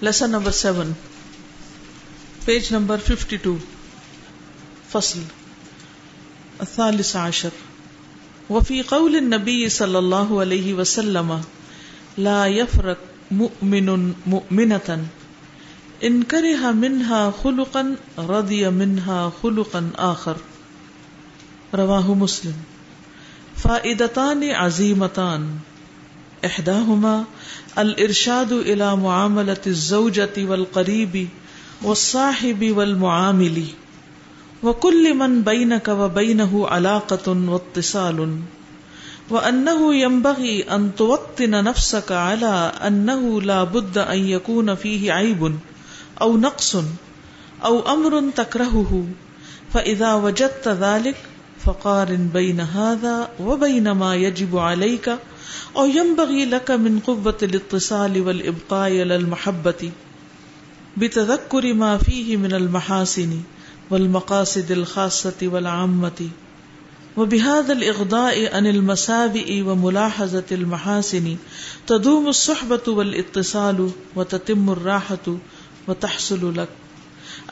Lesson 0.00 0.30
number 0.30 0.50
seven 0.50 0.92
page 2.44 2.62
number 2.70 2.96
fifty 3.06 3.36
two 3.36 3.56
فصل 4.90 5.22
الثالث 6.60 7.16
عشر. 7.16 7.48
وفي 8.50 8.82
قول 8.82 9.16
النبي 9.16 9.68
صلى 9.68 9.98
الله 9.98 10.40
عليه 10.40 10.74
وسلم، 10.74 11.40
لا 12.18 12.46
يفرق 12.46 12.96
مؤمن 13.30 14.12
مؤمنة. 14.26 14.96
ان 16.02 16.22
كره 16.22 16.70
منها 16.70 17.30
خلقا، 17.42 17.94
رضي 18.18 18.68
منها 18.68 19.30
خلقا 19.40 19.80
آخر. 19.96 20.32
رواه 21.74 22.14
مسلم. 22.14 22.52
فائدتان 23.62 24.42
عظیمتان. 24.42 25.56
احداهما 26.44 27.24
الارشاد 27.78 28.52
الى 28.52 28.96
معاملة 28.96 29.60
الزوجة 29.66 30.36
والقريب 30.38 31.28
والصاحب 31.82 32.72
والمعامل. 32.76 33.64
وكل 34.62 35.14
من 35.14 35.42
بينك 35.42 35.88
وبينه 35.88 36.68
علاقة 36.68 37.26
واتصال. 37.48 38.38
وأنه 39.30 39.94
ينبغي 39.94 40.62
أن 40.62 40.90
توطن 40.96 41.64
نفسك 41.64 42.12
على 42.12 42.72
أنه 42.86 43.42
لا 43.42 43.64
بد 43.64 43.98
أن 43.98 44.18
يكون 44.18 44.74
فيه 44.74 45.12
عيب 45.12 45.58
أو 46.20 46.36
نقص 46.36 46.76
أو 47.64 47.92
أمر 47.92 48.30
تكرهه. 48.36 49.06
فإذا 49.72 50.14
وجدت 50.14 50.68
ذلك 50.68 51.16
فقارن 51.64 52.28
بين 52.34 52.60
هذا 52.60 53.28
وبين 53.40 53.90
ما 53.90 54.14
يجب 54.16 54.56
عليك 54.56 55.18
او 55.76 55.84
ينبغي 55.86 56.44
لك 56.44 56.70
من 56.70 57.00
قوة 57.00 57.38
الاتصال 57.42 58.20
والإبقاء 58.20 58.90
للمحبة 58.90 59.90
بتذكر 60.96 61.74
ما 61.74 61.98
فيه 61.98 62.36
من 62.36 62.52
المحاسن 62.52 63.40
والمقاصد 63.90 64.70
الخاصة 64.70 65.36
والعامة 65.42 66.28
وبهذا 67.16 67.72
الإغضاء 67.72 68.56
عن 68.56 68.66
المساوئ 68.66 69.62
وملاحظة 69.62 70.44
المحاسن 70.52 71.36
تدوم 71.86 72.28
الصحبة 72.28 72.82
والاتصال 72.88 73.90
وتتم 74.16 74.70
الراحة 74.70 75.36
وتحصل 75.88 76.54
لك 76.58 76.68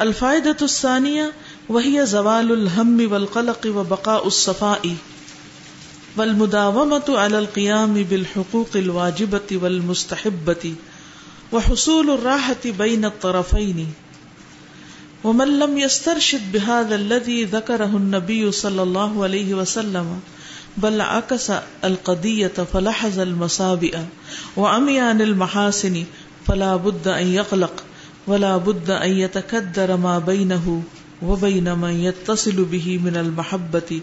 الفائدة 0.00 0.56
الثانية 0.62 1.32
وهي 1.68 2.06
زوال 2.06 2.52
الهم 2.52 3.12
والقلق 3.12 3.66
وبقاء 3.66 4.26
الصفاء 4.26 4.96
والمداومة 6.16 7.04
على 7.08 7.38
القيام 7.38 7.94
بالحقوق 7.94 8.68
الواجبة 8.76 9.58
والمستحبة 9.62 10.74
وحصول 11.52 12.10
الراحة 12.10 12.64
بين 12.64 13.04
الطرفين 13.04 13.86
ومن 15.24 15.58
لم 15.58 15.78
يسترشد 15.78 16.52
بهذا 16.52 16.94
الذي 16.94 17.44
ذكره 17.44 17.96
النبي 17.96 18.52
صلى 18.52 18.82
الله 18.82 19.22
عليه 19.22 19.54
وسلم 19.54 20.20
بل 20.76 21.00
عكس 21.00 21.52
القضية 21.84 22.48
فلحظ 22.72 23.20
المصابئ 23.20 23.98
وعمي 24.56 25.00
عن 25.00 25.20
المحاسن 25.20 26.04
فلا 26.46 26.76
بد 26.76 27.08
أن 27.08 27.26
يقلق 27.34 27.84
ولا 28.26 28.56
بد 28.56 28.90
أن 28.90 29.10
يتكدر 29.10 29.96
ما 29.96 30.18
بينه 30.18 30.82
وبين 31.22 31.78
من 31.78 31.90
يتصل 31.90 32.64
به 32.64 33.00
من 33.04 33.16
المحبة 33.16 34.00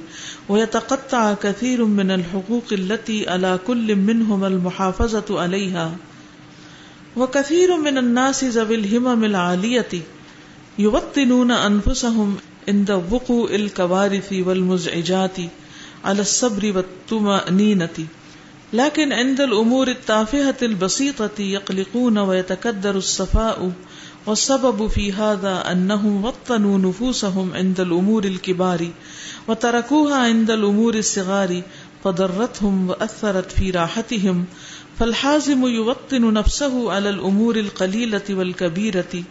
ويتقطع 0.49 1.33
كثير 1.33 1.85
من 1.85 2.11
الحقوق 2.11 2.63
التي 2.71 3.30
على 3.30 3.59
كل 3.67 3.95
منهم 3.95 4.44
المحافظة 4.44 5.41
عليها. 5.41 5.95
وكثير 7.17 7.77
من 7.77 7.97
الناس 7.97 8.43
ذوي 8.43 8.75
الهمم 8.75 9.23
العالية 9.23 10.02
يوطنون 10.80 11.52
أنفسهم 11.52 12.38
عند 12.67 12.91
وقوع 13.11 13.49
الكوارث 13.49 14.33
والمزعجات 14.33 15.38
على 16.05 16.21
الصبر 16.21 16.73
والطمأنينة. 16.75 18.08
لكن 18.73 19.14
عند 19.14 19.42
الأمور 19.42 19.87
التافهة 19.87 20.55
البسيطة 20.61 21.42
يقلقون 21.42 22.17
ويتكدر 22.17 22.95
الصفاء 22.95 23.71
والسبب 24.27 24.87
في 24.87 25.13
هذا 25.13 25.71
أنهم 25.71 26.25
وطنوا 26.25 26.77
نفوسهم 26.77 27.53
عند 27.53 27.80
الأمور 27.80 28.23
الكبار 28.23 28.89
وتركوها 29.47 30.15
عند 30.15 30.52
الأمور 30.52 30.95
الصغار 30.95 31.61
فضرتهم 32.03 32.89
وأثرت 32.89 33.52
في 33.52 33.71
راحتهم، 33.71 34.45
فالحازم 34.99 35.67
يوطن 35.67 36.33
نفسه 36.33 36.91
على 36.91 37.09
الأمور 37.09 37.55
القليلة 37.55 38.23
والكبيرة 38.30 39.23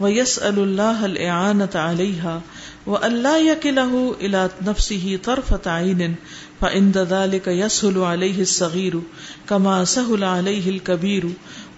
ويسأل 0.00 0.58
الله 0.58 1.06
الإعانة 1.06 1.70
عليها، 1.74 2.42
وأن 2.86 3.22
لا 3.22 3.38
يكله 3.38 4.16
إلى 4.20 4.50
نفسه 4.66 5.18
طرفة 5.24 5.70
عين، 5.70 6.14
فعند 6.60 6.98
ذلك 6.98 7.48
يسهل 7.48 7.98
عليه 7.98 8.40
الصغير 8.40 9.00
كما 9.48 9.84
سهل 9.84 10.24
عليه 10.24 10.70
الكبير 10.70 11.30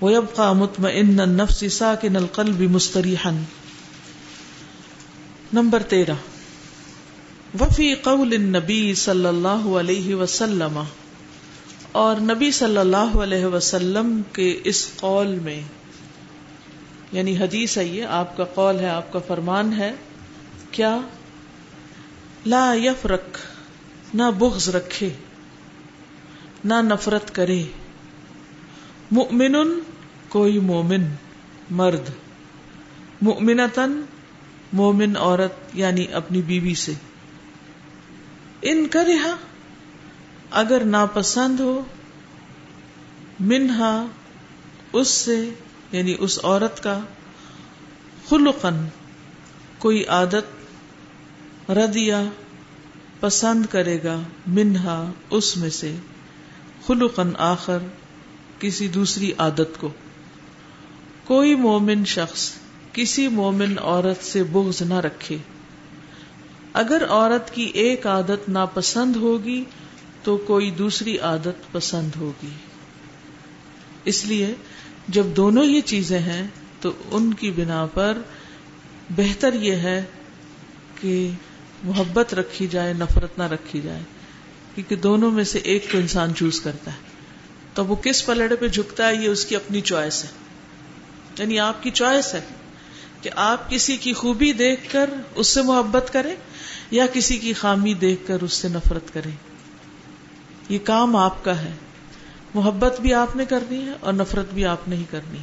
ويبقى 0.03 0.55
مطمئن 0.55 1.21
النفس 1.21 1.65
ساكن 1.71 2.17
القلب 2.17 2.61
مستريحا. 2.61 3.31
نمبر 5.53 5.83
تیرہ. 5.83 6.15
وفی 7.61 7.95
قول 7.95 8.33
النبی 8.33 8.95
صلی 8.95 9.27
اللہ 9.27 9.79
علیہ 9.79 10.15
وسلم 10.15 10.83
اور 11.93 12.17
نبی 12.17 12.51
صلی 12.51 12.77
اللہ 12.77 12.97
علیہ 12.97 13.45
وسلم 13.45 14.23
کے 14.33 14.61
اس 14.65 14.91
قول 14.97 15.27
میں 15.27 15.61
یعنی 17.13 17.37
حدیث 17.37 17.79
ہے 17.79 17.85
یہ، 17.85 18.05
آپ 18.05 18.37
کا 18.37 18.45
قول 18.45 18.79
ہے، 18.79 18.89
آپ 18.89 19.13
کا 19.13 19.19
فرمان 19.19 19.73
ہے، 19.73 19.93
کیا؟ 20.71 20.99
لا 22.47 22.75
یفرق، 22.75 23.39
نہ 24.15 24.23
بغض 24.39 24.69
رکھے، 24.69 25.11
نہ 26.65 26.75
نفرت 26.75 27.35
کرے۔ 27.35 27.63
مؤمن 29.11 29.57
کوئی 30.31 30.59
مومن 30.59 31.05
مرد 31.71 32.11
مؤمنتن 33.23 34.01
مومن 34.73 35.17
عورت 35.17 35.53
یعنی 35.75 36.07
اپنی 36.13 36.43
بیوی 36.43 36.75
سے۔ 36.75 36.93
ان 38.63 38.89
کرا 38.89 39.37
اگر 40.51 40.85
ناپسند 40.85 41.61
ہو، 41.61 41.83
منہا 43.41 44.07
اس 44.93 45.09
سے 45.09 45.51
یعنی 45.93 46.15
اس 46.19 46.39
عورت 46.45 46.83
کا 46.83 47.01
خلقن 48.29 48.87
کوئی 49.79 50.05
عادت 50.05 51.71
ردیا 51.71 52.23
پسند 53.21 53.67
کرے 53.67 53.99
گا 54.05 54.21
منہا 54.47 55.11
اس 55.31 55.57
میں 55.57 55.71
سے 55.71 55.95
خلقن 56.87 57.29
آخر 57.39 57.79
کسی 58.59 58.89
دوسری 58.89 59.33
عادت 59.39 59.81
کو۔ 59.81 59.89
کوئی 61.31 61.55
مومن 61.55 62.05
شخص 62.05 62.51
کسی 62.93 63.29
مومن 63.29 63.79
عورت 63.79 64.25
سے 64.25 64.43
بغض 64.43 64.83
نہ 64.83 64.95
رکھے۔ 64.95 65.37
اگر 66.73 67.03
عورت 67.09 67.55
کی 67.55 67.63
ایک 67.63 68.07
عادت 68.07 68.49
ناپسند 68.49 69.17
ہوگی 69.17 69.65
تو 70.23 70.37
کوئی 70.37 70.71
دوسری 70.71 71.19
عادت 71.19 71.73
پسند 71.73 72.11
ہوگی۔ 72.17 72.49
اس 74.05 74.25
لیے 74.25 74.55
جب 75.09 75.27
دونوں 75.37 75.65
ہی 75.65 75.81
چیزیں 75.81 76.19
ہیں 76.19 76.47
تو 76.81 76.93
ان 77.11 77.35
کی 77.35 77.51
بنا 77.51 77.87
پر 77.87 78.19
بہتر 79.11 79.55
یہ 79.55 79.73
ہے 79.73 80.05
کہ 81.01 81.31
محبت 81.83 82.35
رکھی 82.35 82.67
جائے، 82.67 82.93
نفرت 82.93 83.39
نہ 83.39 83.45
رکھی 83.45 83.81
جائے، 83.81 84.03
کیونکہ 84.75 84.97
دونوں 84.97 85.31
میں 85.31 85.45
سے 85.45 85.59
ایک 85.59 85.93
کو 85.93 85.99
انسان 85.99 86.35
چوز 86.35 86.61
کرتا 86.61 86.91
ہے۔ 86.91 86.99
تو 87.75 87.87
وہ 87.87 87.97
کس 87.97 88.27
پلڑے 88.27 88.57
پہ 88.57 88.69
جھکتا 88.69 89.09
ہے، 89.09 89.15
یہ 89.15 89.29
اس 89.29 89.47
کی 89.47 89.57
اپنی 89.57 89.81
چوائس 89.81 90.25
ہے۔ 90.25 90.50
یعنی 91.41 91.59
آپ 91.59 91.83
کی 91.83 91.91
چوائس 91.91 92.35
ہے 92.35 92.41
کہ 93.23 93.31
آپ 93.37 93.71
کسی 93.71 93.97
کی 93.97 94.13
خوبی 94.13 94.53
دیکھ 94.53 94.93
کر 94.93 95.11
اس 95.35 95.47
سے 95.47 95.63
محبت 95.63 96.13
کریں 96.13 96.37
یا 96.91 97.07
کسی 97.07 97.39
کی 97.39 97.53
خامی 97.53 97.95
دیکھ 97.95 98.29
کر 98.29 98.41
اس 98.41 98.53
سے 98.53 98.69
نفرت 98.69 99.13
کریں۔ 99.13 99.31
یہ 100.69 100.79
کام 100.85 101.17
آپ 101.17 101.45
کا 101.45 101.59
ہے۔ 101.59 101.73
محبت 102.55 103.01
بھی 103.01 103.15
آپ 103.15 103.37
نے 103.37 103.45
کرنی 103.45 103.87
ہے 103.87 103.93
اور 104.01 104.13
نفرت 104.13 104.55
بھی 104.55 104.65
آپ 104.65 104.89
نے 104.89 104.97
ہی 104.97 105.05
کرنی 105.11 105.39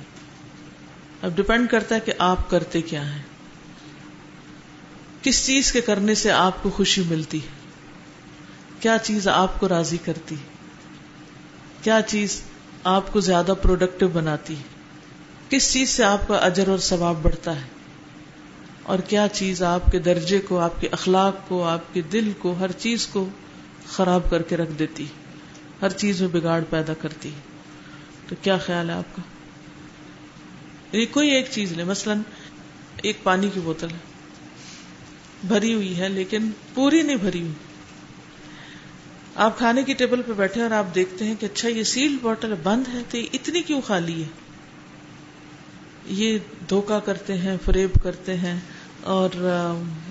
اب 1.21 1.31
ڈپینڈ 1.35 1.69
کرتا 1.69 1.95
ہے 1.95 1.99
کہ 1.99 2.13
آپ 2.17 2.49
کرتے 2.49 2.81
کیا 2.81 3.15
ہیں۔ 3.15 3.21
کس 5.21 5.45
چیز 5.45 5.71
کے 5.71 5.81
کرنے 5.81 6.15
سے 6.15 6.31
آپ 6.31 6.63
کو 6.63 6.69
خوشی 6.69 7.03
ملتی 7.09 7.38
ہے؟ 7.38 7.67
کیا 8.79 8.97
چیز 9.03 9.27
آپ 9.27 9.59
کو 9.59 9.69
راضی 9.69 9.97
کرتی 9.97 10.35
کیا 11.81 11.99
چیز 12.07 12.41
آپ 12.83 13.13
کو 13.13 13.19
زیادہ 13.19 13.53
پروڈکٹیو 13.61 14.07
بناتی 14.07 14.53
ہے؟ 14.53 14.76
کس 15.49 15.73
چیز 15.73 15.89
سے 15.89 16.03
آپ 16.03 16.27
کا 16.27 16.35
اجر 16.35 16.67
اور 16.67 16.77
ثواب 16.77 17.15
بڑھتا 17.21 17.55
ہے 17.55 17.67
اور 18.83 18.99
کیا 18.99 19.27
چیز 19.33 19.63
آپ 19.63 19.91
کے 19.91 19.99
درجے 19.99 20.39
کو، 20.39 20.59
آپ 20.59 20.81
کے 20.81 20.88
اخلاق 20.91 21.47
کو، 21.47 21.63
آپ 21.63 21.94
کے 21.94 22.01
دل 22.01 22.31
کو، 22.38 22.55
ہر 22.59 22.71
چیز 22.71 23.07
کو 23.07 23.29
خراب 23.88 24.29
کر 24.29 24.41
کے 24.41 24.57
رکھ 24.57 24.71
دیتی، 24.71 25.05
ہر 25.81 25.89
چیز 25.89 26.21
میں 26.21 26.29
بگاڑ 26.29 26.63
پیدا 26.69 26.94
کرتی۔ 26.94 27.29
تو 28.27 28.35
کیا 28.41 28.57
خیال 28.57 28.89
ہے 28.89 28.95
آپ 28.95 29.15
کا؟ 29.15 29.21
یعنی 30.91 31.05
کوئی 31.05 31.29
ایک 31.29 31.45
چیز 31.51 31.71
لے، 31.71 31.83
مثلا 31.83 32.13
ایک 33.01 33.17
پانی 33.23 33.49
کی 33.53 33.59
بوتل 33.59 33.89
ہے، 33.91 33.97
بھری 35.44 35.73
ہوئی 35.73 35.97
ہے 35.97 36.09
لیکن 36.09 36.49
پوری 36.73 37.01
نہیں 37.01 37.15
بھری 37.15 37.41
ہوئی۔ 37.41 37.53
آپ 39.35 39.57
کھانے 39.57 39.83
کی 39.83 39.94
ٹیبل 39.94 40.21
پہ 40.21 40.33
بیٹھے 40.33 40.61
اور 40.61 40.71
آپ 40.71 40.95
دیکھتے 40.95 41.25
ہیں 41.25 41.35
کہ 41.39 41.45
اچھا 41.45 41.69
یہ 41.69 41.83
سیل 41.83 42.17
بوٹل 42.21 42.53
بند 42.63 42.83
ہے 42.94 42.99
تو 43.09 43.17
اتنی 43.33 43.61
کیوں 43.61 43.81
خالی 43.81 44.23
ہے؟ 44.23 44.46
یہ 46.07 46.38
دھوکا 46.69 47.00
کرتے 47.00 47.38
ہیں، 47.38 47.57
فریب 47.65 47.89
کرتے 48.04 48.38
ہیں 48.38 48.59
اور 49.04 49.30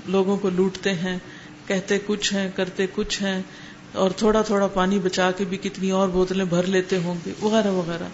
لوگوں 0.06 0.36
کو 0.36 0.50
لوٹتے 0.50 0.94
ہیں، 0.94 1.18
کہتے 1.66 1.98
کچھ 2.06 2.34
ہیں، 2.34 2.50
کرتے 2.56 2.86
کچھ 2.94 3.22
ہیں 3.22 3.42
اور 3.92 4.10
تھوڑا 4.10 4.42
تھوڑا 4.42 4.66
پانی 4.66 4.98
بچا 4.98 5.30
کے 5.30 5.44
بھی 5.44 5.56
کتنی 5.56 5.90
اور 5.90 6.08
بوتلیں 6.08 6.44
بھر 6.44 6.62
لیتے 6.62 6.96
ہوں 6.96 7.14
گے، 7.26 7.32
وغیرہ 7.40 7.66
وغیرہ۔ 7.66 8.08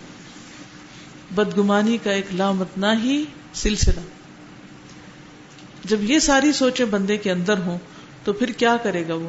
بدگمانی 1.35 1.99
کا 1.99 2.11
ایک 2.11 2.35
لامتنا 2.35 3.03
ہی 3.03 3.25
سلسلہ۔ 3.55 4.01
جب 5.85 6.11
یہ 6.11 6.19
ساری 6.19 6.53
سوچیں 6.53 6.87
بندے 6.87 7.17
کے 7.17 7.31
اندر 7.31 7.59
ہوں 7.59 7.79
تو 8.25 8.33
پھر 8.33 8.51
کیا 8.51 8.77
کرے 8.83 9.09
گا 9.09 9.15
وہ؟ 9.15 9.29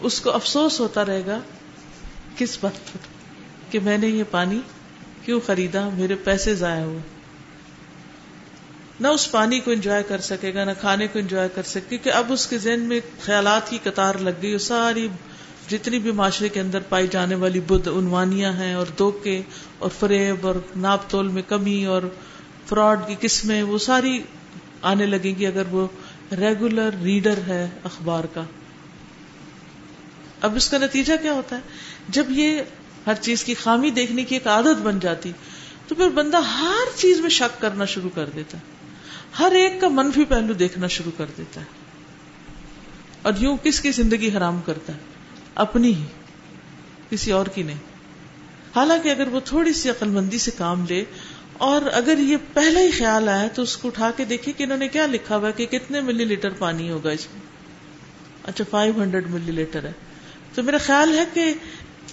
اس 0.00 0.20
کو 0.20 0.30
افسوس 0.30 0.80
ہوتا 0.80 1.04
رہے 1.04 1.22
گا، 1.26 1.40
کس 2.36 2.58
بات 2.60 2.92
پر 2.92 2.98
کہ 3.72 3.78
میں 3.80 3.98
نے 3.98 4.08
یہ 4.08 4.24
پانی 4.30 4.60
کیوں 5.24 5.40
خریدا، 5.46 5.88
میرے 5.88 6.14
پیسے 6.14 6.54
ضائع 6.54 6.84
ہوئے۔ 6.84 7.19
نہ 9.00 9.08
اس 9.08 9.30
پانی 9.30 9.60
کو 9.60 9.70
انجوائے 9.70 10.02
کر 10.08 10.20
سکے 10.20 10.54
گا، 10.54 10.64
نہ 10.64 10.70
کھانے 10.80 11.06
کو 11.06 11.18
انجوائے 11.18 11.48
کر 11.54 11.62
سکے 11.62 11.80
کیونکہ 11.88 12.10
اب 12.10 12.32
اس 12.32 12.46
کے 12.46 12.58
ذہن 12.58 12.80
میں 12.80 13.00
خیالات 13.24 13.70
کی 13.70 13.78
قطار 13.82 14.14
لگ 14.14 14.42
گئی 14.42 14.58
ساری 14.58 15.08
جتنی 15.68 15.98
بھی 15.98 16.10
معاشرے 16.10 16.48
کے 16.48 16.60
اندر 16.60 16.78
پائی 16.88 17.06
جانے 17.06 17.34
والی 17.34 17.60
بدھ 17.60 17.88
عنوانیاں 17.88 18.52
ہیں 18.52 18.74
اور 18.74 18.86
دھوکے 18.98 19.42
اور 19.78 19.90
فریب 19.98 20.46
اور 20.46 20.54
ناپ 20.76 21.10
تول 21.10 21.28
میں 21.28 21.42
کمی 21.48 21.84
اور 21.84 22.02
فراڈ 22.66 23.00
کی 23.06 23.14
قسمیں، 23.20 23.62
وہ 23.62 23.78
ساری 23.78 24.22
آنے 24.82 25.06
لگیں 25.06 25.38
گی 25.38 25.46
اگر 25.46 25.62
وہ 25.70 25.86
ریگولر 26.32 26.90
ریڈر 27.02 27.38
ہے 27.46 27.68
اخبار 27.84 28.24
کا۔ 28.24 28.42
اب 30.40 30.56
اس 30.56 30.68
کا 30.68 30.78
نتیجہ 30.78 31.12
کیا 31.22 31.32
ہوتا 31.32 31.56
ہے؟ 31.56 31.60
جب 32.08 32.26
یہ 32.28 32.60
ہر 33.06 33.14
چیز 33.20 33.44
کی 33.44 33.54
خامی 33.54 33.90
دیکھنے 33.90 34.24
کی 34.24 34.34
ایک 34.34 34.46
عادت 34.46 34.82
بن 34.82 34.98
جاتی 34.98 35.32
تو 35.88 35.94
پھر 35.94 36.08
بندہ 36.08 36.36
ہر 36.36 36.96
چیز 36.96 37.20
میں 37.20 37.30
شک 37.30 37.60
کرنا 37.60 37.84
شروع 37.84 38.10
کر 38.14 38.30
دیتا 38.34 38.58
ہے۔ 38.58 38.79
ہر 39.38 39.52
ایک 39.52 39.80
کا 39.80 39.88
منفی 39.88 40.24
پہلو 40.24 40.52
دیکھنا 40.52 40.86
شروع 40.86 41.12
کر 41.16 41.26
دیتا 41.38 41.60
ہے۔ 41.60 41.66
اور 43.22 43.32
یوں 43.38 43.56
کس 43.62 43.80
کی 43.80 43.90
زندگی 43.90 44.30
حرام 44.36 44.60
کرتا 44.66 44.92
ہے؟ 44.92 44.98
اپنی 45.54 45.94
ہی، 45.94 46.04
کسی 47.10 47.32
اور 47.32 47.46
کی 47.46 47.62
نہیں۔ 47.62 47.78
حالانکہ 48.76 49.08
اگر 49.08 49.28
وہ 49.28 49.40
تھوڑی 49.44 49.72
سی 49.72 49.90
عقل 49.90 50.08
مندی 50.08 50.38
سے 50.38 50.50
کام 50.58 50.84
لے، 50.88 51.04
اور 51.52 51.82
اگر 51.92 52.18
یہ 52.18 52.36
پہلا 52.54 52.80
ہی 52.80 52.90
خیال 52.90 53.28
آیا 53.28 53.48
تو 53.48 53.62
اس 53.62 53.76
کو 53.76 53.88
اٹھا 53.88 54.10
کے 54.16 54.24
دیکھے 54.24 54.52
کہ 54.52 54.62
انہوں 54.62 54.78
نے 54.78 54.88
کیا 54.88 55.06
لکھا 55.06 55.36
ہوا 55.36 55.50
کہ 55.50 55.66
کتنے 55.66 56.00
ملی 56.00 56.24
لیٹر 56.24 56.50
پانی 56.50 56.90
ہوگا 56.90 57.10
اس 57.10 57.26
میں۔ 57.32 57.40
اچھا 58.44 58.64
فائیو 58.70 59.02
ہنڈریڈ 59.02 59.30
ملی 59.30 59.52
لیٹر 59.52 59.84
ہے۔ 59.84 59.92
تو 60.54 60.62
میرا 60.62 60.78
خیال 60.78 61.18
ہے 61.18 61.24
کہ 61.34 61.54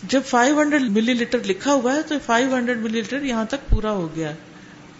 جب 0.03 0.21
فائیو 0.25 0.61
ہنڈریڈ 0.61 0.81
ملی 0.81 1.13
لیٹر 1.13 1.37
لکھا 1.45 1.73
ہوا 1.73 1.95
ہے 1.95 2.01
تو 2.01 2.15
فائیو 2.25 2.55
ہنڈریڈ 2.55 2.77
ملی 2.77 2.93
لیٹر 2.93 3.21
یہاں 3.21 3.45
تک 3.45 3.69
پورا 3.69 3.91
ہو 3.91 4.15
گیا 4.15 4.29
ہے۔ 4.29 4.35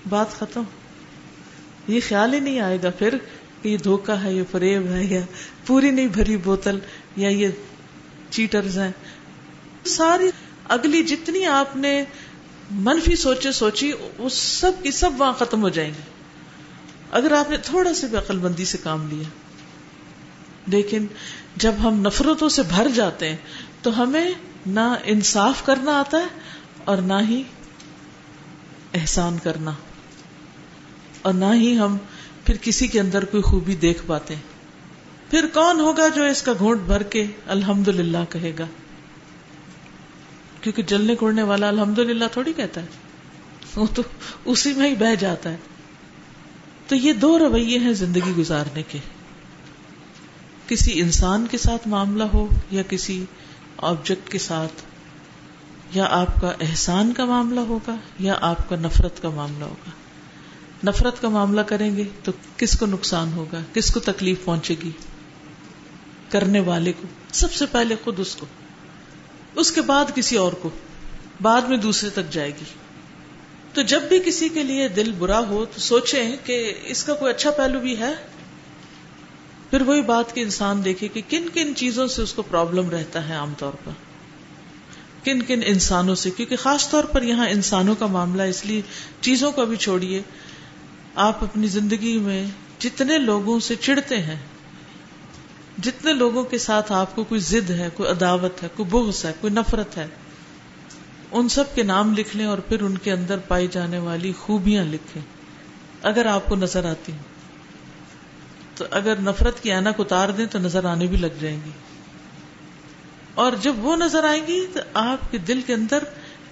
بات 0.09 0.31
ختم۔ 0.31 0.63
یہ 1.88 2.00
خیال 2.07 2.34
ہی 2.34 2.39
نہیں 2.39 2.60
آئے 2.60 2.78
گا 2.84 2.89
پھر 2.89 3.18
کہ 3.62 3.68
یہ 3.68 3.78
دھوکا 3.78 4.24
ہے، 4.24 4.34
یہ 4.34 4.44
فریب 4.51 4.88
ہے، 4.88 5.04
یا 5.04 5.22
پوری 5.66 5.92
نہیں 5.92 6.07
بھری 6.07 6.38
بوتل، 6.38 6.80
یا 7.16 7.30
یہ 7.30 7.48
چیٹرز 8.30 8.78
ہیں۔ 8.78 8.92
ساری 9.86 10.30
اگلی 10.69 11.04
جتنی 11.04 11.45
آپ 11.45 11.75
نے 11.75 12.04
منفی 12.72 13.16
سوچے 13.16 13.51
سوچی 13.51 13.92
وہ 14.18 14.30
سب 14.30 14.72
کی 14.84 14.92
سب 14.92 15.10
وہاں 15.18 15.34
ختم 15.34 15.62
ہو 15.62 15.69
جائیں 15.69 15.89
گے۔ 15.89 16.01
اگر 17.12 17.31
آپ 17.31 17.50
نے 17.50 17.57
تھوڑا 17.57 17.94
سا 17.94 18.07
بھی 18.07 18.18
عقل 18.18 18.38
بندی 18.38 18.66
سے 18.66 18.78
کام 18.84 19.07
لیا۔ 19.07 19.30
لیکن 20.68 21.07
جب 21.56 21.72
ہم 21.84 22.01
نفرتوں 22.01 22.50
سے 22.50 22.63
بھر 22.63 22.88
جاتے 22.95 23.30
ہیں، 23.30 23.38
تو 23.81 24.04
ہمیں 24.04 24.31
نہ 24.66 24.95
انصاف 25.04 25.66
کرنا 25.66 26.00
آتا 26.00 26.18
ہے 26.18 26.39
اور 26.86 26.98
نہ 26.98 27.13
ہی 27.30 27.44
احسان 28.94 29.38
کرنا۔ 29.44 29.72
اور 31.21 31.33
نہ 31.33 31.45
ہی 31.53 31.77
ہم 31.77 31.97
پھر 32.45 32.55
کسی 32.61 32.87
کے 32.87 32.99
اندر 32.99 33.25
کوئی 33.25 33.43
خوبی 33.43 33.75
دیکھ 33.75 34.03
پاتے 34.05 34.35
ہیں۔ 34.35 34.41
پھر 35.29 35.45
کون 35.53 35.79
ہوگا 35.79 36.07
جو 36.07 36.23
اس 36.23 36.41
کا 36.41 36.53
گھونٹ 36.59 36.81
بھر 36.81 37.03
کے 37.03 37.25
الحمد 37.47 37.87
للہ 37.87 38.17
کہے 38.29 38.51
گا؟ 38.59 38.65
کیونکہ 40.61 40.83
جلنے 40.83 41.15
کوڑنے 41.15 41.43
والا 41.43 41.67
الحمد 41.67 41.99
للہ 41.99 42.25
تھوڑی 42.31 42.53
کہتا 42.53 42.81
ہے۔ 42.81 42.85
وہ 43.75 43.85
تو 43.95 44.01
اسی 44.45 44.73
میں 44.73 44.89
ہی 44.89 44.95
بہ 44.95 45.15
جاتا 45.15 45.51
ہے۔ 45.51 45.57
تو 46.87 46.95
یہ 46.95 47.13
دو 47.13 47.39
رویے 47.39 47.79
ہیں 47.79 47.93
زندگی 47.93 48.33
گزارنے 48.37 48.83
کے۔ 48.83 48.97
کسی 50.67 50.99
انسان 50.99 51.47
کے 51.51 51.57
ساتھ 51.57 51.87
معاملہ 51.87 52.23
ہو 52.23 52.47
یا 52.71 52.83
کسی 52.89 53.25
آبجیکٹ 53.77 54.29
کے 54.29 54.37
ساتھ، 54.37 54.81
یا 55.93 56.07
آپ 56.09 56.41
کا 56.41 56.53
احسان 56.59 57.13
کا 57.13 57.25
معاملہ 57.25 57.59
ہوگا 57.59 57.95
یا 58.19 58.35
آپ 58.41 58.69
کا 58.69 58.75
نفرت 58.75 59.21
کا 59.21 59.29
معاملہ 59.29 59.63
ہوگا۔ 59.63 59.89
نفرت 60.88 61.22
کا 61.22 61.30
معاملہ 61.30 61.62
کریں 61.62 61.98
گے 61.98 62.04
تو 62.24 62.31
کس 62.57 62.80
کو 62.80 62.86
نقصان 62.86 63.34
ہوگا؟ 63.34 63.60
کس 63.74 63.94
کو 63.94 64.00
تکلیف 64.00 64.38
پہنچے 64.45 64.75
گی؟ 64.84 64.92
کرنے 66.30 66.60
والے 66.60 66.92
کو، 66.92 67.07
سب 67.34 67.54
سے 67.54 67.66
پہلے 67.66 67.95
خود 68.04 68.19
اس 68.19 68.36
کو۔ 68.36 68.45
اس 69.56 69.72
کے 69.72 69.81
بعد 69.81 70.06
کسی 70.16 70.38
اور 70.38 70.54
کو، 70.54 70.69
بعد 71.42 71.62
میں 71.62 71.78
دوسرے 71.78 72.10
تک 72.10 72.30
جائے 72.31 72.50
گی۔ 72.50 72.63
تو 73.74 73.81
جب 73.81 74.01
بھی 74.01 74.19
کسی 74.25 74.50
کے 74.50 74.63
لیے 74.63 74.88
دل 74.88 75.12
برا 75.18 75.39
ہو 75.39 75.66
تو 75.66 75.80
سوچیں 75.80 76.36
کہ 76.44 76.74
اس 76.84 77.04
کا 77.04 77.13
کوئی 77.13 77.34
اچھا 77.34 77.51
پہلو 77.51 77.80
بھی 77.80 77.98
ہے۔ 77.98 78.13
پھر 79.69 79.81
وہی 79.81 80.01
بات 80.01 80.36
کہ 80.36 80.42
انسان 80.42 80.86
دیکھے 80.86 81.07
کہ 81.07 81.22
کن 81.30 81.50
کن 81.54 81.75
چیزوں 81.75 82.07
سے 82.07 82.22
اس 82.22 82.34
کو 82.34 82.42
پرابلم 82.42 82.89
رہتا 82.89 83.30
ہے 83.30 83.34
عام 83.34 83.54
طور 83.57 83.72
پر۔ 83.84 83.92
کن 85.24 85.42
کن 85.42 85.60
انسانوں 85.66 86.16
سے، 86.16 86.30
کیونکہ 86.30 86.56
خاص 86.56 86.89
طور 86.89 87.04
پر 87.04 87.22
یہاں 87.22 87.50
انسانوں 87.50 87.95
کا 87.95 88.07
معاملہ 88.07 88.42
اس 88.42 88.66
لیے 88.66 88.81
چیزوں 89.22 89.51
کا 89.51 89.63
بھی 89.63 89.75
چھوڑیے۔ 89.75 90.22
آپ 91.17 91.43
اپنی 91.43 91.67
زندگی 91.67 92.17
میں 92.17 92.45
جتنے 92.79 93.17
لوگوں 93.17 93.59
سے 93.59 93.75
چڑھتے 93.75 94.21
ہیں، 94.21 94.35
جتنے 95.77 96.13
لوگوں 96.13 96.43
کے 96.43 96.57
ساتھ 96.57 96.91
آپ 96.91 97.15
کو 97.15 97.23
کوئی 97.23 97.41
ضد 97.41 97.69
ہے، 97.69 97.89
کوئی 97.93 98.09
عداوت 98.09 98.63
ہے، 98.63 98.67
کوئی 98.75 98.89
بغض 98.89 99.25
ہے، 99.25 99.31
کوئی 99.41 99.53
نفرت 99.53 99.97
ہے، 99.97 100.07
ان 101.31 101.49
سب 101.49 101.75
کے 101.75 101.83
نام 101.83 102.13
لکھ 102.13 102.37
لیں 102.37 102.45
اور 102.45 102.57
پھر 102.57 102.81
ان 102.81 102.97
کے 102.97 103.11
اندر 103.11 103.37
پائی 103.37 103.67
جانے 103.71 103.97
والی 103.97 104.33
خوبیاں 104.39 104.83
لکھیں 104.83 105.21
اگر 106.01 106.25
آپ 106.25 106.45
کو 106.45 106.55
نظر 106.55 106.86
آتی 106.86 107.12
ہیں، 107.12 107.19
تو 108.75 108.86
اگر 108.91 109.15
نفرت 109.19 109.63
کی 109.63 109.71
اینک 109.71 110.00
اتار 110.00 110.29
دیں 110.29 110.45
تو 110.45 110.59
نظر 110.59 110.86
آنے 110.86 111.07
بھی 111.07 111.17
لگ 111.17 111.39
جائیں 111.39 111.59
گی۔ 111.65 111.71
اور 113.33 113.51
جب 113.62 113.74
وہ 113.77 113.95
نظر 113.95 114.24
آئیں 114.24 114.47
گی 114.47 114.65
تو 114.74 114.79
آپ 114.93 115.31
کے 115.31 115.38
دل 115.38 115.62
کے 115.62 115.74
اندر 115.74 116.03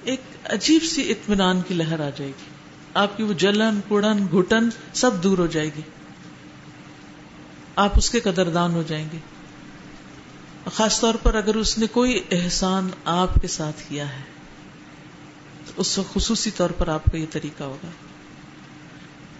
ایک 0.03 0.21
عجیب 0.43 0.83
سی 0.83 1.11
اطمینان 1.11 1.61
کی 1.67 1.73
لہر 1.73 1.99
آ 1.99 2.09
جائے 2.09 2.31
گی۔ 2.31 2.54
آپ 2.95 3.17
کی 3.17 3.23
وہ 3.23 3.33
جلن 3.33 3.79
کڑن 3.89 4.25
گھٹن 4.31 4.69
سب 4.93 5.23
دور 5.23 5.37
ہو 5.37 5.47
جائے 5.47 5.67
گی۔ 5.67 5.81
آپ 7.75 7.97
اس 7.97 8.09
کے 8.09 8.19
قدردان 8.19 8.71
ہو 8.71 8.83
جائیں 8.87 9.07
گے۔ 9.13 9.17
خاص 10.73 10.99
طور 10.99 11.15
پر 11.15 11.35
اگر 11.35 11.55
اس 11.55 11.77
نے 11.77 11.87
کوئی 11.87 12.23
احسان 12.31 12.89
آپ 13.05 13.29
کے 13.41 13.47
ساتھ 13.47 13.89
کیا 13.89 14.15
ہے، 14.15 14.21
تو 15.65 15.73
اس 15.77 15.97
وقت 15.97 16.13
خصوصی 16.13 16.51
طور 16.51 16.69
پر 16.69 16.87
آپ 16.87 17.05
کا 17.05 17.17
یہ 17.17 17.25
طریقہ 17.31 17.63
ہوگا۔ 17.63 17.87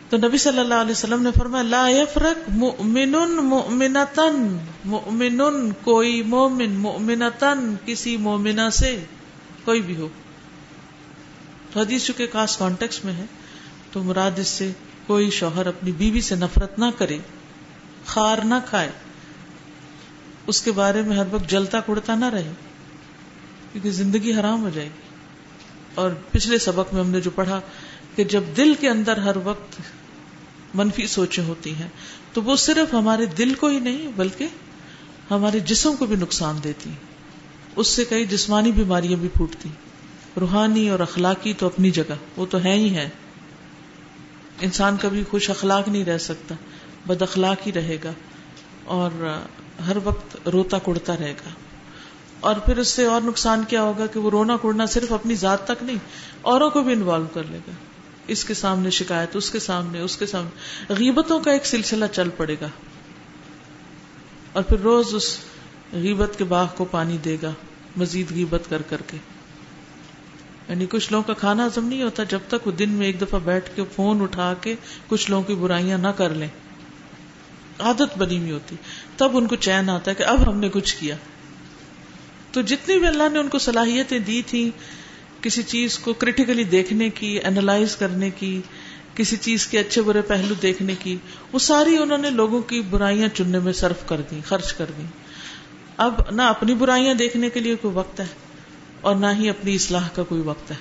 تو 0.09 0.17
نبی 0.17 0.37
صلی 0.37 0.59
اللہ 0.59 0.73
علیہ 0.73 0.91
وسلم 0.91 1.23
نے 1.23 1.29
فرمایا، 1.37 1.63
لا 1.63 1.87
یفرق 1.89 2.49
مؤمن 2.49 3.11
مؤمنتن۔ 3.43 4.57
مؤمن 4.85 5.41
کوئی 5.71 6.23
مومن، 6.23 6.71
مؤمنتن 6.71 7.75
کسی 7.85 8.17
مومنہ 8.17 8.69
سے 8.73 9.03
کوئی 9.65 9.81
بھی 9.81 9.95
ہو۔ 9.95 10.07
تو 11.73 11.79
حدیث 11.79 12.05
چونکہ 12.05 12.27
خاص 12.33 12.57
کانٹیکس 12.57 13.05
میں 13.05 13.13
ہے 13.13 13.25
تو 13.95 14.03
مراد 14.03 14.39
اس 14.39 14.47
سے 14.47 14.71
کوئی 15.07 15.29
شوہر 15.29 15.65
اپنی 15.65 15.91
بیوی 15.91 16.21
سے 16.21 16.35
نفرت 16.35 16.79
نہ 16.79 16.85
کرے، 16.97 17.17
خار 18.05 18.37
نہ 18.37 18.53
کھائے۔ 18.65 18.89
اس 20.47 20.61
کے 20.61 20.71
بارے 20.71 21.01
میں 21.01 21.17
ہر 21.17 21.23
وقت 21.31 21.49
جلتا 21.49 21.79
کڑتا 21.79 22.15
نہ 22.15 22.25
رہے، 22.25 22.51
کیونکہ 23.71 23.91
زندگی 23.91 24.33
حرام 24.33 24.63
ہو 24.63 24.69
جائے 24.69 24.87
گی۔ 24.87 25.15
اور 25.95 26.11
پچھلے 26.31 26.57
سبق 26.57 26.93
میں 26.93 27.01
ہم 27.03 27.09
نے 27.09 27.21
جو 27.21 27.31
پڑھا 27.31 27.61
کہ 28.15 28.23
جب 28.23 28.43
دل 28.57 28.73
کے 28.79 28.89
اندر 28.89 29.17
ہر 29.17 29.35
وقت 29.43 29.81
منفی 30.73 31.07
سوچیں 31.07 31.43
ہوتی 31.43 31.75
ہیں، 31.75 31.89
تو 32.33 32.41
وہ 32.41 32.55
صرف 32.55 32.93
ہمارے 32.93 33.25
دل 33.25 33.53
کو 33.53 33.67
ہی 33.67 33.79
نہیں، 33.79 34.07
بلکہ 34.15 34.47
ہمارے 35.31 35.59
جسم 35.59 35.95
کو 35.95 36.05
بھی 36.05 36.15
نقصان 36.15 36.59
دیتی 36.63 36.89
اس 37.75 37.87
سے 37.87 38.05
کئی 38.05 38.25
جسمانی 38.25 38.71
بیماریاں 38.71 39.19
بھی 39.19 39.29
پھوٹتی۔ 39.29 39.69
روحانی 40.39 40.89
اور 40.89 40.99
اخلاقی 40.99 41.53
تو 41.53 41.65
اپنی 41.65 41.91
جگہ، 41.91 42.15
وہ 42.37 42.45
تو 42.45 42.63
ہے 42.63 42.73
ہی 42.73 42.95
ہے 42.95 43.09
انسان 44.61 44.97
کبھی 45.01 45.23
خوش 45.29 45.49
اخلاق 45.49 45.87
نہیں 45.87 46.05
رہ 46.05 46.17
سکتا، 46.17 46.55
بد 47.07 47.21
اخلاق 47.21 47.67
ہی 47.67 47.73
رہے 47.73 47.97
گا 48.03 48.11
اور 48.83 49.39
ہر 49.87 49.97
وقت 50.03 50.37
روتا 50.49 50.77
کڑتا 50.77 51.17
رہے 51.17 51.31
گا۔ 51.31 51.49
اور 52.39 52.55
پھر 52.55 52.77
اس 52.77 52.87
سے 52.87 53.05
اور 53.05 53.21
نقصان 53.21 53.63
کیا 53.67 53.81
ہوگا 53.81 54.05
کہ 54.05 54.19
وہ 54.19 54.29
رونا 54.29 54.57
کڑنا 54.61 54.85
صرف 54.85 55.11
اپنی 55.11 55.35
ذات 55.35 55.65
تک 55.65 55.83
نہیں، 55.83 55.95
اوروں 56.41 56.69
کو 56.69 56.83
بھی 56.83 56.93
انوالو 56.93 57.25
کر 57.33 57.43
لے 57.49 57.57
گا۔ 57.57 57.71
اس 58.27 58.45
کے 58.45 58.53
سامنے 58.53 58.89
شکایت، 58.89 59.35
اس 59.35 59.51
کے 59.51 59.59
سامنے، 59.59 59.99
اس 59.99 60.17
کے 60.17 60.25
سامنے۔ 60.25 60.49
غیبتوں 60.89 61.39
کا 61.39 61.51
ایک 61.51 61.65
سلسلہ 61.65 62.05
چل 62.11 62.29
پڑے 62.37 62.55
گا۔ 62.61 62.67
اور 64.53 64.63
پھر 64.63 64.77
روز 64.77 65.15
اس 65.15 65.37
غیبت 65.93 66.37
کے 66.37 66.43
باغ 66.43 66.67
کو 66.77 66.85
پانی 66.85 67.17
دے 67.17 67.37
گا، 67.41 67.51
مزید 67.97 68.31
غیبت 68.31 68.61
کر 68.69 68.81
کر 68.81 69.01
کے۔ 69.07 69.17
یعنی 70.69 70.85
کچھ 70.89 71.11
لوگوں 71.11 71.23
کا 71.23 71.33
کھانا 71.33 71.65
ہزم 71.65 71.87
نہیں 71.87 72.03
ہوتا 72.03 72.23
جب 72.23 72.39
تک 72.47 72.67
وہ 72.67 72.71
دن 72.71 72.89
میں 72.89 73.05
ایک 73.05 73.21
دفعہ 73.21 73.39
بیٹھ 73.39 73.69
کے 73.75 73.81
فون 73.95 74.21
اٹھا 74.21 74.53
کے 74.61 74.75
کچھ 75.07 75.29
لوگوں 75.29 75.43
کی 75.43 75.55
برائیاں 75.55 75.97
نہ 75.97 76.07
کر 76.07 76.29
لیں۔ 76.29 76.47
عادت 77.79 78.17
بنی 78.17 78.37
ہوئی 78.37 78.51
ہوتی۔ 78.51 78.75
تب 79.17 79.37
ان 79.37 79.47
کو 79.47 79.55
چین 79.55 79.89
آتا 79.89 80.11
ہے 80.11 80.15
کہ 80.15 80.23
اب 80.23 80.49
ہم 80.49 80.59
نے 80.59 80.69
کچھ 80.69 80.95
کیا۔ 80.99 81.15
تو 82.51 82.61
جتنی 82.61 82.99
بھی 82.99 83.07
اللہ 83.07 83.23
نے 83.31 83.39
ان 83.39 83.47
کو 83.47 83.59
صلاحیتیں 83.59 84.19
دی 84.19 84.41
تھی 84.41 84.71
کسی 85.41 85.63
چیز 85.63 85.99
کو 85.99 86.13
کریٹیکلی 86.13 86.63
دیکھنے 86.63 87.09
کی 87.09 87.27
اینالائز 87.27 87.95
کرنے 87.95 88.29
کی، 88.29 88.61
کسی 89.15 89.35
چیز 89.37 89.67
کے 89.67 89.79
اچھے 89.79 90.01
برے 90.01 90.21
پہلو 90.21 90.53
دیکھنے 90.61 90.95
کی، 90.99 91.17
وہ 91.51 91.59
ساری 91.59 91.97
انہوں 91.97 92.17
نے 92.17 92.29
لوگوں 92.29 92.61
کی 92.61 92.81
برائیاں 92.81 93.27
چننے 93.27 93.59
میں 93.59 93.73
صرف 93.73 94.07
کر 94.07 94.21
دی 94.31 94.39
خرچ 94.45 94.73
کر 94.73 94.85
دی 94.97 95.03
اب 95.97 96.13
نہ 96.31 96.41
اپنی 96.41 96.73
برائیاں 96.73 97.13
دیکھنے 97.13 97.49
کے 97.49 97.59
لیے 97.59 97.75
کوئی 97.75 97.93
وقت 97.93 98.19
ہے۔ 98.19 98.25
اور 99.05 99.15
نہ 99.15 99.25
ہی 99.39 99.49
اپنی 99.49 99.75
اصلاح 99.75 100.07
کا 100.15 100.23
کوئی 100.23 100.41
وقت 100.41 100.71
ہے۔ 100.71 100.75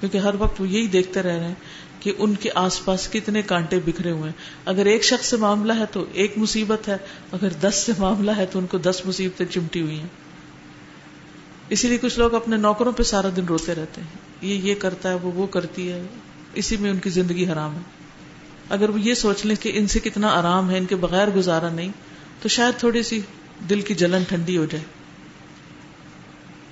کیونکہ 0.00 0.18
ہر 0.18 0.34
وقت 0.38 0.60
وہ 0.60 0.68
یہی 0.68 0.86
دیکھتے 0.86 1.22
رہ 1.22 1.28
رہے 1.28 1.48
ہیں 1.48 1.54
کہ 2.00 2.12
ان 2.18 2.34
کے 2.34 2.50
آس 2.54 2.84
پاس 2.84 3.08
کتنے 3.12 3.42
کانٹے 3.42 3.78
بکھرے 3.84 4.10
ہوئے 4.10 4.22
ہیں۔ 4.22 4.32
اگر 4.64 4.86
ایک 4.86 5.04
شخص 5.04 5.26
سے 5.26 5.36
معاملہ 5.36 5.72
ہے 5.72 5.84
تو 5.92 6.04
ایک 6.12 6.38
مصیبت 6.38 6.88
ہے، 6.88 6.96
اگر 7.32 7.48
دس 7.48 7.82
سے 7.86 7.92
معاملہ 7.98 8.30
ہے 8.36 8.46
تو 8.46 8.58
ان 8.58 8.66
کو 8.66 8.78
دس 8.78 9.02
مصیبتیں 9.04 9.46
چمٹی 9.46 9.80
ہوئی 9.80 10.00
ہیں۔ 10.00 10.06
اسی 11.68 11.88
لیے 11.88 11.98
کچھ 11.98 12.18
لوگ 12.18 12.34
اپنے 12.34 12.56
نوکروں 12.56 12.92
پہ 12.92 13.02
سارا 13.02 13.28
دن 13.36 13.44
روتے 13.44 13.74
رہتے 13.74 14.00
ہیں۔ 14.00 14.08
یہ 14.42 14.54
یہ 14.54 14.74
کرتا 14.74 15.08
ہے، 15.08 15.14
وہ 15.14 15.32
وہ 15.32 15.46
کرتی 15.46 15.92
ہے۔ 15.92 16.02
اسی 16.54 16.76
میں 16.76 16.90
ان 16.90 16.98
کی 16.98 17.10
زندگی 17.10 17.46
حرام 17.46 17.74
ہے۔ 17.74 17.82
اگر 18.68 18.88
وہ 18.88 19.00
یہ 19.00 19.14
سوچ 19.14 19.46
لیں 19.46 19.56
کہ 19.56 19.72
ان 19.74 19.86
سے 19.86 19.98
کتنا 19.98 20.28
آرام 20.28 20.70
ہے، 20.70 20.78
ان 20.78 20.84
کے 20.84 20.96
بغیر 20.96 21.28
گزارا 21.28 21.68
نہیں، 21.68 21.92
تو 22.42 22.48
شاید 22.48 22.80
تھوڑی 22.80 23.02
سی 23.02 23.20
دل 23.70 23.80
کی 23.80 23.94
جلن 23.94 24.22
ٹھنڈی 24.28 24.56
ہو 24.56 24.64
جائے۔ 24.64 24.84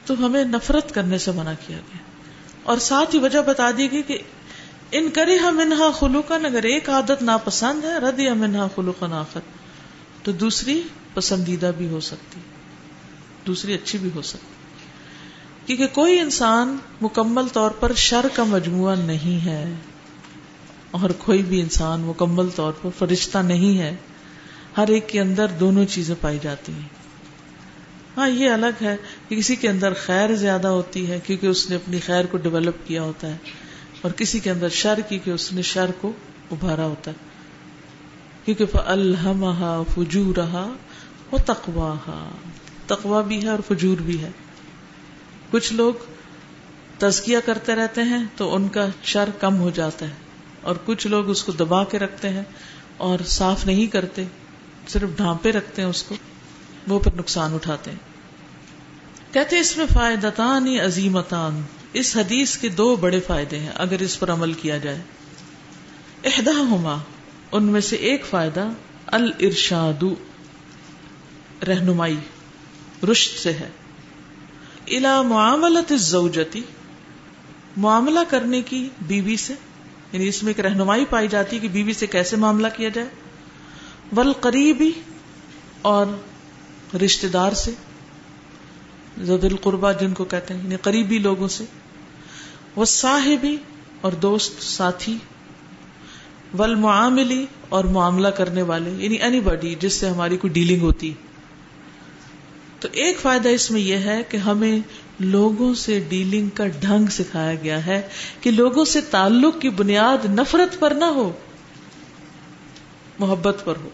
تو 0.07 0.15
ہمیں 0.27 0.45
نفرت 0.45 0.95
کرنے 0.95 1.19
سے 1.19 1.31
منع 1.31 1.53
کیا 1.67 1.77
گیا۔ 1.77 1.99
اور 2.63 2.79
ساتھ 2.79 3.15
ہی 3.15 3.21
وجہ 3.21 3.39
بتا 3.47 3.71
دی 3.79 3.93
گئی 3.93 4.03
کہ 4.03 4.19
ان 4.93 5.11
کرے 5.11 5.37
ہم 5.37 5.61
انہا 5.61 5.91
خلوقن 5.99 6.47
اگر 6.47 6.63
ایک 6.63 6.89
عادت 6.91 7.23
ناپسند 7.23 7.85
ہے 7.85 7.99
رد 7.99 8.21
یا 8.21 8.35
منہا 8.35 8.67
خلوقن 8.75 9.13
آخر، 9.13 9.41
تو 10.23 10.33
دوسری 10.33 10.83
پسندیدہ 11.15 11.71
بھی 11.79 11.89
ہو 11.89 12.01
سکتی، 12.01 12.41
دوسری 13.47 13.75
اچھی 13.75 13.99
بھی 13.99 14.11
ہو 14.15 14.23
سکتی۔ 14.23 14.61
کیونکہ 15.67 15.95
کوئی 15.95 16.19
انسان 16.19 16.77
مکمل 17.01 17.49
طور 17.49 17.71
پر 17.71 17.93
شر 17.95 18.27
کا 18.35 18.45
مجموعہ 18.45 18.95
نہیں 18.97 19.45
ہے، 19.45 19.75
اور 20.91 21.11
کوئی 21.11 21.43
بھی 21.43 21.61
انسان 21.61 22.01
مکمل 22.01 22.49
طور 22.55 22.73
پر 22.83 22.91
فرشتہ 22.99 23.39
نہیں 23.39 23.79
ہے، 23.79 23.97
ہر 24.77 24.89
ایک 24.89 25.09
کے 25.09 25.21
اندر 25.21 25.47
دونوں 25.61 25.85
چیزیں 25.85 26.15
پائی 26.21 26.39
جاتی 26.43 26.73
ہیں۔ 26.73 26.89
ہاں 28.17 28.29
یہ 28.29 28.51
الگ 28.51 28.83
ہے 28.83 28.97
کہ 29.29 29.37
کسی 29.37 29.57
کے 29.57 29.69
اندر 29.69 29.93
خیر 29.97 30.35
زیادہ 30.37 30.69
ہوتی 30.69 31.09
ہے 31.11 31.19
کیونکہ 31.27 31.47
اس 31.47 31.69
نے 31.71 31.77
اپنی 31.77 31.99
خیر 31.99 32.27
کو 32.27 32.39
ڈیولپ 32.39 32.87
کیا 32.87 33.03
ہوتا 33.03 33.29
ہے، 33.29 33.37
اور 34.01 34.11
کسی 34.11 34.39
کے 34.39 34.51
اندر 34.51 34.69
شر 34.75 35.01
کی 35.09 35.19
کہ 35.19 35.31
اس 35.31 35.53
نے 35.53 35.63
شر 35.65 35.91
کو 36.01 36.13
ابھارا 36.51 36.87
ہوتا 36.87 37.11
ہے۔ 37.11 37.31
کیونکہ 38.45 38.77
الحمہ 38.89 39.83
فجور 39.95 40.37
رہا 40.37 40.67
وہ 41.31 41.39
تقوا 41.47 41.95
تقوا 42.87 43.21
بھی 43.23 43.43
ہے 43.43 43.49
اور 43.49 43.59
فجور 43.69 44.03
بھی 44.03 44.21
ہے۔ 44.23 44.31
کچھ 45.51 45.73
لوگ 45.73 46.05
تزکیہ 46.99 47.39
کرتے 47.45 47.75
رہتے 47.75 48.03
ہیں 48.03 48.23
تو 48.37 48.55
ان 48.55 48.69
کا 48.69 48.87
شر 49.05 49.31
کم 49.41 49.59
ہو 49.61 49.71
جاتا 49.71 50.07
ہے، 50.07 50.15
اور 50.63 50.77
کچھ 50.85 51.07
لوگ 51.07 51.31
اس 51.31 51.43
کو 51.45 51.53
دبا 51.53 51.83
کے 51.85 51.99
رکھتے 51.99 52.29
ہیں 52.29 52.43
اور 52.99 53.25
صاف 53.29 53.67
نہیں 53.67 53.87
کرتے، 53.87 54.25
صرف 54.89 55.17
ڈھانپے 55.17 55.53
رکھتے 55.53 55.83
ہیں 55.83 55.89
اس 55.89 56.03
کو۔ 56.03 56.15
وہ 56.89 56.99
پھر 56.99 57.15
نقصان 57.15 57.55
اٹھاتے 57.55 57.91
ہیں۔ 57.91 57.99
کہتے 59.35 59.59
اس 59.59 59.77
میں 59.77 59.87
فائدتان 59.95 60.67
عظیمتان۔ 60.85 61.63
اس 61.93 62.17
حدیث 62.17 62.57
کے 62.57 62.69
دو 62.69 62.97
بڑے 62.97 63.21
فائدے 63.21 63.59
ہیں 63.59 63.71
اگر 63.75 63.99
اس 63.99 64.21
پر 64.21 64.33
عمل 64.33 64.53
کیا 64.53 64.79
جائے۔ 64.79 65.03
احدا 66.25 66.51
ہما 66.51 66.99
ان 67.53 67.63
میں 67.63 67.81
سے 67.81 67.97
ایک 67.97 68.27
فائدہ 68.27 68.69
الرشاد 69.07 70.05
رہنمائی 71.69 72.17
رشت 73.11 73.39
سے 73.39 73.53
ہے۔ 73.53 73.69
الا 74.87 75.23
معاملت 75.23 75.93
الزوجتی، 75.93 76.63
معاملہ 77.77 78.21
کرنے 78.29 78.63
کی 78.63 78.89
بیوی 79.01 79.37
سے 79.37 79.55
یعنی 80.13 80.29
اس 80.29 80.43
میں 80.43 80.53
ایک 80.57 80.67
رہنمائی 80.67 81.05
پائی 81.05 81.29
جاتی 81.29 81.59
کہ 81.59 81.69
بیوی 81.69 81.93
سے 81.93 82.07
کیسے 82.07 82.37
معاملہ 82.37 82.67
کیا 82.77 82.89
جائے۔ 82.89 83.09
ول 84.17 84.33
قریبی 84.33 84.91
اور 85.83 86.07
رشتے 86.99 87.29
دار 87.29 87.53
سے 87.53 87.71
زد 89.19 89.45
القربا 89.45 89.93
جن 89.93 90.15
کو 90.15 90.25
کہتے 90.25 90.55
ہیں 90.55 90.61
یعنی 90.65 90.77
قریبی 90.77 91.19
لوگوں 91.19 91.49
سے، 91.49 91.65
وہ 92.77 92.85
صاحبی 92.85 93.57
اور 94.01 94.13
دوست، 94.13 94.63
ساتھی 94.63 95.19
ولمعاملی 96.59 97.47
اور 97.69 97.85
معاملہ 97.85 98.29
کرنے 98.29 98.63
والے 98.63 98.91
یعنی 98.91 99.15
اینی 99.15 99.41
باڈی 99.41 99.75
جس 99.81 99.93
سے 99.93 100.09
ہماری 100.09 100.37
کوئی 100.37 100.53
ڈیلنگ 100.53 100.83
ہوتی۔ 100.83 101.13
تو 102.81 102.89
ایک 102.93 103.21
فائدہ 103.21 103.49
اس 103.49 103.71
میں 103.71 103.81
یہ 103.81 103.97
ہے 103.97 104.23
کہ 104.29 104.37
ہمیں 104.37 104.79
لوگوں 105.21 105.75
سے 105.75 106.05
ڈیلنگ 106.09 106.49
کا 106.49 106.67
ڈھنگ 106.67 107.07
سکھایا 107.07 107.55
گیا 107.55 107.87
ہے 107.87 108.03
کہ 108.41 108.51
لوگوں 108.51 108.85
سے 108.85 109.01
تعلق 109.01 109.61
کی 109.61 109.69
بنیاد 109.69 110.25
نفرت 110.25 110.81
پر 110.81 110.91
نہ 110.91 111.05
ہو، 111.05 111.33
محبت 113.19 113.63
پر 113.65 113.75
ہو۔ 113.77 113.89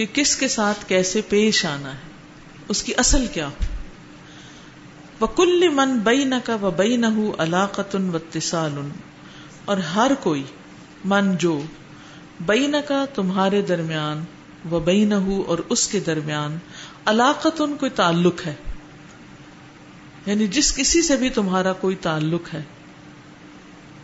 کہ 0.00 0.06
کس 0.12 0.36
کے 0.36 0.48
ساتھ 0.48 0.88
کیسے 0.88 1.20
پیش 1.28 1.64
آنا 1.66 1.92
ہے، 1.92 2.08
اس 2.68 2.82
کی 2.82 2.92
اصل 2.96 3.26
کیا 3.32 3.46
ہو؟ 3.46 3.64
وہ 5.20 5.26
کل 5.26 5.68
من 5.68 5.98
بئی 5.98 6.24
نہ 6.24 6.34
کا 6.44 6.54
و 6.54 6.70
بئی 6.70 6.96
نہ 6.96 7.06
علاقتن 7.38 8.14
و 8.14 8.18
تسال 8.18 8.74
اور 9.64 9.76
ہر 9.76 10.12
کوئی، 10.22 10.42
من 11.04 11.36
جو 11.36 11.62
بئی 12.46 12.66
نہ 12.66 12.76
کا 12.88 13.04
تمہارے 13.14 13.62
درمیان 13.62 14.24
و 14.72 14.80
بئی 14.80 15.04
نہ 15.04 15.14
اور 15.46 15.58
اس 15.68 15.88
کے 15.88 16.00
درمیان 16.00 16.58
علاقت 17.06 17.60
ان 17.60 17.76
کوئی 17.76 17.90
تعلق 17.90 18.46
ہے 18.46 18.54
یعنی 20.26 20.46
جس 20.46 20.74
کسی 20.76 21.02
سے 21.02 21.16
بھی 21.16 21.30
تمہارا 21.30 21.72
کوئی 21.72 21.96
تعلق 21.96 22.54
ہے 22.54 22.62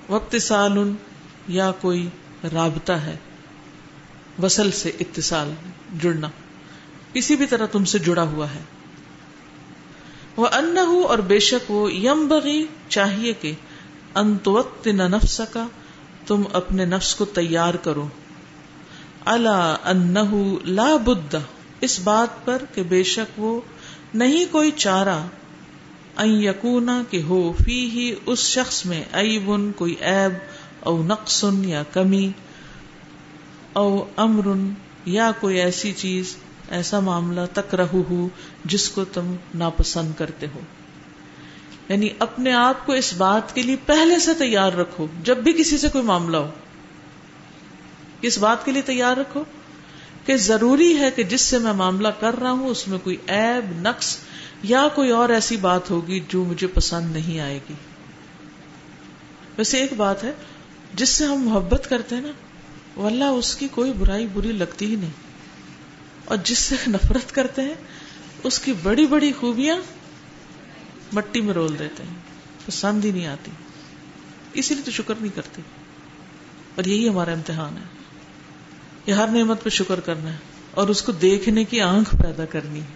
وقت 0.09 0.37
سال 0.43 0.93
یا 1.49 1.73
کوئی 1.81 2.09
رابطہ 2.53 2.93
ہے 2.93 3.17
وصل 4.43 4.71
سے 4.71 4.91
اتصال، 5.01 5.53
جڑنا۔ 6.01 6.29
کسی 7.13 7.37
بھی 7.37 7.47
طرح 7.47 7.67
تم 7.67 7.85
سے 7.85 7.99
جڑا 7.99 8.23
ہوا 8.23 8.47
ہے۔ 8.51 8.61
وہ 10.37 10.47
ان 10.47 10.79
اور 11.09 11.19
بے 11.19 11.39
شک 11.39 11.71
وہ 11.71 11.93
یم 11.93 12.29
بغی 12.29 12.67
چاہیے 12.89 13.33
کہ 13.33 13.53
انتوت 14.15 14.87
نہ 14.87 15.03
نفس 15.03 15.41
کا 15.53 15.67
تم 16.27 16.43
اپنے 16.53 16.85
نفس 16.85 17.15
کو 17.15 17.25
تیار 17.25 17.75
کرو۔ 17.75 18.09
اللہ 19.25 19.77
ان 19.85 20.15
لا 20.65 20.97
بدھ 20.97 21.37
اس 21.81 22.01
بات 22.05 22.47
پر 22.47 22.63
کہ 22.75 22.83
بے 22.83 23.03
شک 23.03 23.41
وہ 23.41 23.61
نہیں 24.15 24.45
کوئی 24.53 24.71
چارہ۔ 24.71 25.27
یقونا 26.25 27.03
کہ 27.11 27.23
ہو 27.23 27.53
فی 27.65 27.91
ہی 27.91 28.15
اس 28.27 28.39
شخص 28.39 28.87
میں 28.87 29.05
ایبن 29.13 29.73
کوئی 29.73 29.95
ایب 29.95 30.33
او 30.81 31.03
نقصن 31.03 31.65
یا 31.65 31.83
کمی۔ 31.83 32.31
او 33.77 34.05
امر 34.17 34.73
یا 35.05 35.31
کوئی 35.41 35.57
ایسی 35.57 35.93
چیز، 35.93 36.37
ایسا 36.71 37.01
معاملہ 37.01 37.41
تک 37.53 37.75
رہو 37.75 38.03
ہو 38.11 38.29
جس 38.65 38.89
کو 38.89 39.05
تم 39.05 39.35
ناپسند 39.55 40.13
کرتے 40.19 40.47
ہو۔ 40.55 40.61
یعنی 41.89 42.09
اپنے 42.19 42.53
آپ 42.53 42.87
کو 42.87 42.93
اس 42.93 43.15
بات 43.17 43.55
کے 43.55 43.63
لیے 43.63 43.77
پہلے 43.87 44.19
سے 44.19 44.35
تیار 44.35 44.73
رکھو، 44.73 45.07
جب 45.23 45.37
بھی 45.37 45.53
کسی 45.53 45.79
سے 45.79 45.89
کوئی 45.89 46.05
معاملہ 46.05 46.37
ہو۔ 46.37 46.51
کس 48.21 48.39
بات 48.39 48.65
کے 48.65 48.73
لیے 48.73 48.83
تیار 48.83 49.17
رکھو؟ 49.17 49.45
کہ 50.27 50.37
ضروری 50.37 50.99
ہے 50.99 51.11
کہ 51.11 51.23
جس 51.23 51.41
سے 51.41 51.59
میں 51.59 51.73
معاملہ 51.73 52.09
کر 52.21 52.41
رہا 52.41 52.51
ہوں، 52.51 52.69
اس 52.69 52.89
میں 52.89 52.99
کوئی 52.99 53.17
عیب، 53.29 53.81
نقص 53.81 54.17
یا 54.63 54.89
کوئی 54.95 55.11
اور 55.11 55.29
ایسی 55.29 55.57
بات 55.57 55.91
ہوگی 55.91 56.21
جو 56.29 56.45
مجھے 56.45 56.67
پسند 56.67 57.17
نہیں 57.17 57.41
آئے 57.41 57.59
گی۔ 57.69 57.75
ویسے 59.59 59.79
ایک 59.79 59.93
بات 59.97 60.25
ہے، 60.25 60.33
جس 60.95 61.09
سے 61.09 61.25
ہم 61.25 61.49
محبت 61.49 61.87
کرتے 61.91 62.15
ہیں 62.15 62.23
نا 62.23 62.46
واللہ 62.97 63.25
اس 63.25 63.57
کی 63.57 63.69
کوئی 63.69 63.93
برائی 63.93 64.27
بری 64.27 64.53
لگتی 64.53 64.87
ہی 64.87 64.97
نہیں۔ 64.97 65.11
اور 66.25 66.37
جس 66.45 66.59
سے 66.59 66.77
نفرت 66.87 67.35
کرتے 67.35 67.63
ہیں، 67.63 67.75
اس 68.45 68.59
کی 68.59 68.73
بڑی 68.83 69.07
بڑی 69.07 69.33
خوبیاں 69.33 69.77
مٹی 71.13 71.41
میں 71.41 71.55
رول 71.55 71.79
دیتے 71.79 72.03
ہیں، 72.03 72.15
پسند 72.67 73.05
ہی 73.05 73.11
نہیں 73.11 73.27
آتی۔ 73.27 73.51
اسی 74.53 74.75
لیے 74.75 74.83
تو 74.83 74.91
شکر 74.91 75.15
نہیں 75.21 75.37
کرتے۔ 75.37 75.63
اور 76.75 76.85
یہی 76.85 77.09
ہمارا 77.09 77.33
امتحان 77.33 77.77
ہے۔ 77.77 77.83
یہ 79.07 79.13
ہر 79.13 79.29
نعمت 79.29 79.65
پہ 79.65 79.71
شکر 79.71 80.01
کرنا 80.01 80.33
ہے۔ 80.33 80.39
اور 80.71 80.89
اس 80.89 81.03
کو 81.03 81.13
دیکھنے 81.13 81.65
کی 81.65 81.81
آنکھ 81.81 82.17
پیدا 82.17 82.45
کرنی 82.45 82.81
ہے۔ 82.81 82.87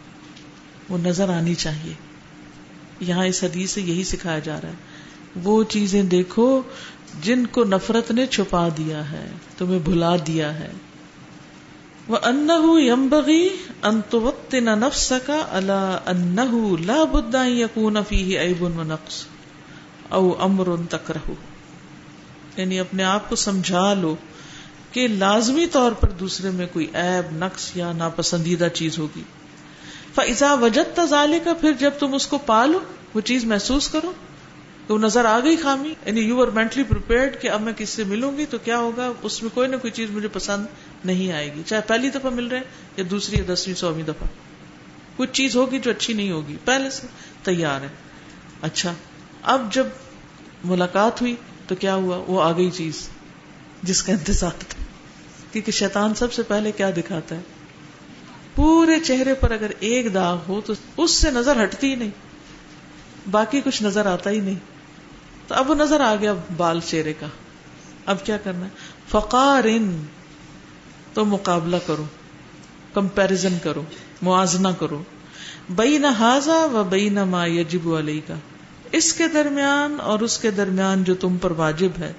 وہ 0.88 0.98
نظر 0.98 1.28
آنی 1.28 1.54
چاہیے۔ 1.54 1.92
یہاں 3.00 3.26
اس 3.26 3.44
حدیث 3.44 3.70
سے 3.70 3.80
یہی 3.80 4.04
سکھایا 4.04 4.38
جا 4.38 4.60
رہا 4.60 4.68
ہے۔ 4.68 4.74
وہ 5.42 5.64
چیزیں 5.64 6.02
دیکھو 6.02 6.62
جن 7.22 7.46
کو 7.46 7.64
نفرت 7.64 8.10
نے 8.10 8.26
چھپا 8.26 8.68
دیا 8.76 9.12
ہے، 9.12 9.30
تمہیں 9.58 9.78
بھلا 9.78 10.16
دیا 10.26 10.58
ہے۔ 10.58 10.70
وہ 12.08 12.16
ان 12.24 12.50
یمبغی 12.78 13.48
انتوت 13.82 14.54
نہ 14.54 14.70
نفس 14.70 15.12
کا 15.26 15.46
اللہ 15.50 15.98
ان 16.06 16.36
لا 16.86 17.04
بدا 17.04 17.46
یقون 17.46 17.96
فی 18.08 18.38
ایب 18.38 18.62
و 18.62 18.68
نقص 18.68 19.24
او 20.08 20.42
امر 20.42 20.68
تک 20.88 21.10
رہو 21.10 21.34
یعنی 22.56 22.80
اپنے 22.80 23.04
آپ 23.04 23.28
کو 23.28 23.36
سمجھا 23.36 23.94
لو 23.94 24.16
کہ 24.92 25.08
لازمی 25.08 25.66
طور 25.66 25.92
پر 25.92 26.08
دوسرے 26.08 26.50
میں 26.50 26.66
کوئی 26.72 26.86
ایب 26.92 27.36
نقص 27.36 27.76
یا 27.76 27.92
ناپسندیدہ 27.92 28.68
چیز 28.74 28.98
ہوگی۔ 28.98 29.22
فضا 30.14 30.54
وجد 30.54 30.96
تزالے 30.96 31.40
کا 31.44 31.54
پھر 31.54 31.72
جب 31.72 31.90
تم 31.98 32.14
اس 32.14 32.26
کو 32.26 32.38
پالو، 32.38 32.80
وہ 33.14 33.20
چیز 33.20 33.44
محسوس 33.44 33.88
کرو۔ 33.88 34.12
تو 34.90 34.98
نظر 34.98 35.24
آ 35.24 35.40
گئی 35.40 35.56
خامی 35.56 35.94
یعنی 36.06 36.20
یو 36.20 36.42
آر 36.42 36.46
مینٹلی 36.46 36.84
کہ 37.42 37.50
اب 37.50 37.60
میں 37.60 37.72
کس 37.72 37.88
سے 37.88 38.04
ملوں 38.04 38.38
گی، 38.38 38.46
تو 38.46 38.58
کیا 38.58 38.78
ہوگا؟ 38.78 39.12
اس 39.22 39.42
میں 39.42 39.50
کوئی 39.54 39.68
نہ 39.68 39.76
کوئی 39.76 39.90
چیز 39.90 40.10
مجھے 40.10 40.28
پسند 40.28 40.66
نہیں 41.04 41.32
آئے 41.32 41.54
گی۔ 41.54 41.62
چاہے 41.66 41.82
پہلی 41.86 42.10
دفعہ 42.10 42.30
مل 42.30 42.46
رہے 42.46 42.60
یا 42.96 43.04
دوسری 43.10 43.36
یا 43.36 43.54
دسویں 43.54 43.74
سویں 43.74 44.02
دفعہ۔ 44.02 44.26
کچھ 45.16 45.32
چیز 45.32 45.56
ہوگی 45.56 45.78
جو 45.78 45.90
اچھی 45.90 46.14
نہیں 46.14 46.32
ہوگی۔ 46.32 46.56
پہلے 46.64 46.90
سے 46.90 47.06
تیار 47.42 47.80
ہے 47.80 47.88
اچھا 48.62 48.94
اب 49.42 49.72
جب 49.72 49.86
ملاقات 50.64 51.20
ہوئی 51.20 51.36
تو 51.66 51.74
کیا 51.74 51.94
ہوا؟ 51.94 52.16
وہ 52.26 52.42
آ 52.42 52.52
گئی 52.52 52.70
چیز 52.70 53.08
جس 53.82 54.02
کا 54.02 54.12
انتظار 54.12 54.50
تھا۔ 54.58 54.84
کیونکہ 55.52 55.72
شیطان 55.72 56.14
سب 56.14 56.32
سے 56.32 56.42
پہلے 56.42 56.72
کیا 56.72 56.90
دکھاتا 56.90 57.36
ہے؟ 57.36 57.40
پورے 58.54 59.00
چہرے 59.00 59.34
پر 59.34 59.50
اگر 59.50 59.70
ایک 59.80 60.14
داغ 60.14 60.38
ہو 60.48 60.60
تو 60.60 60.72
اس 60.96 61.10
سے 61.10 61.30
نظر 61.30 61.64
ہٹتی 61.64 61.90
ہی 61.90 61.94
نہیں۔ 61.94 62.10
باقی 63.30 63.60
کچھ 63.60 63.82
نظر 63.82 64.06
آتا 64.06 64.30
ہی 64.30 64.40
نہیں۔ 64.40 64.79
تو 65.50 65.56
اب 65.56 65.70
وہ 65.70 65.74
نظر 65.74 66.00
آ 66.00 66.14
گیا 66.20 66.34
بال 66.56 66.80
چہرے 66.80 67.12
کا۔ 67.12 67.26
اب 68.06 68.26
کیا 68.26 68.36
کرنا 68.36 68.64
ہے؟ 68.64 68.70
فقار 69.08 69.64
تو 71.14 71.24
مقابلہ 71.24 71.76
کرو 71.86 72.04
کمپیرزن 72.94 73.58
کرو، 73.62 73.82
موازنہ 74.22 74.68
کرو۔ 74.78 75.02
بئی 75.76 75.98
نہ 75.98 76.06
حاضا 76.18 76.64
و 76.64 76.84
بئی 76.90 77.08
نہ 77.08 77.24
ما 77.24 77.46
یجب 77.46 77.94
علیہ 77.94 78.20
کا 78.26 78.34
اس 78.92 79.12
کے 79.12 79.28
درمیان 79.28 79.96
اور 80.00 80.20
اس 80.20 80.38
کے 80.38 80.50
درمیان 80.50 81.04
جو 81.04 81.14
تم 81.14 81.36
پر 81.36 81.50
واجب 81.50 81.98
ہے۔ 81.98 82.12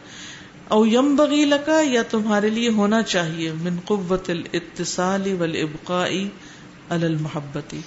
او 0.67 0.85
یم 0.85 1.15
بغیل 1.15 1.53
کا 1.65 1.81
یا 1.81 2.03
تمہارے 2.03 2.49
لیے 2.49 2.69
ہونا 2.69 3.01
چاہیے۔ 3.01 3.51
من 3.51 3.77
قوت 3.85 4.29
الاتصال 4.29 5.35
والابقائی 5.39 6.29
علی 6.89 7.05
المحبتی 7.05 7.79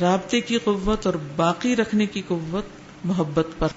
رابطے 0.00 0.40
کی 0.40 0.58
قوت 0.58 1.06
اور 1.06 1.14
باقی 1.36 1.76
رکھنے 1.76 2.06
کی 2.06 2.22
قوت 2.28 2.64
محبت 3.04 3.46
پر۔ 3.58 3.68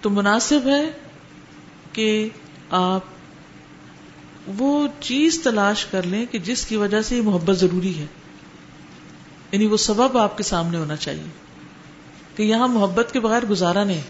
تو 0.00 0.10
مناسب 0.10 0.60
ہے 0.66 0.90
کہ 1.92 2.28
آپ 2.70 3.00
وہ 4.46 4.88
چیز 5.00 5.40
تلاش 5.44 5.86
کر 5.86 6.02
لیں 6.02 6.26
کہ 6.26 6.38
جس 6.38 6.66
کی 6.66 6.76
وجہ 6.76 7.02
سے 7.02 7.16
یہ 7.16 7.22
محبت 7.22 7.56
ضروری 7.56 7.98
ہے۔ 7.98 8.06
یعنی 9.52 9.66
وہ 9.66 9.76
سبب 9.76 10.18
آپ 10.18 10.36
کے 10.36 10.42
سامنے 10.42 10.78
ہونا 10.78 10.96
چاہیے 10.96 11.24
کہ 12.36 12.42
یہاں 12.42 12.68
محبت 12.68 13.12
کے 13.12 13.20
بغیر 13.20 13.46
گزارا 13.46 13.84
نہیں۔ 13.84 14.00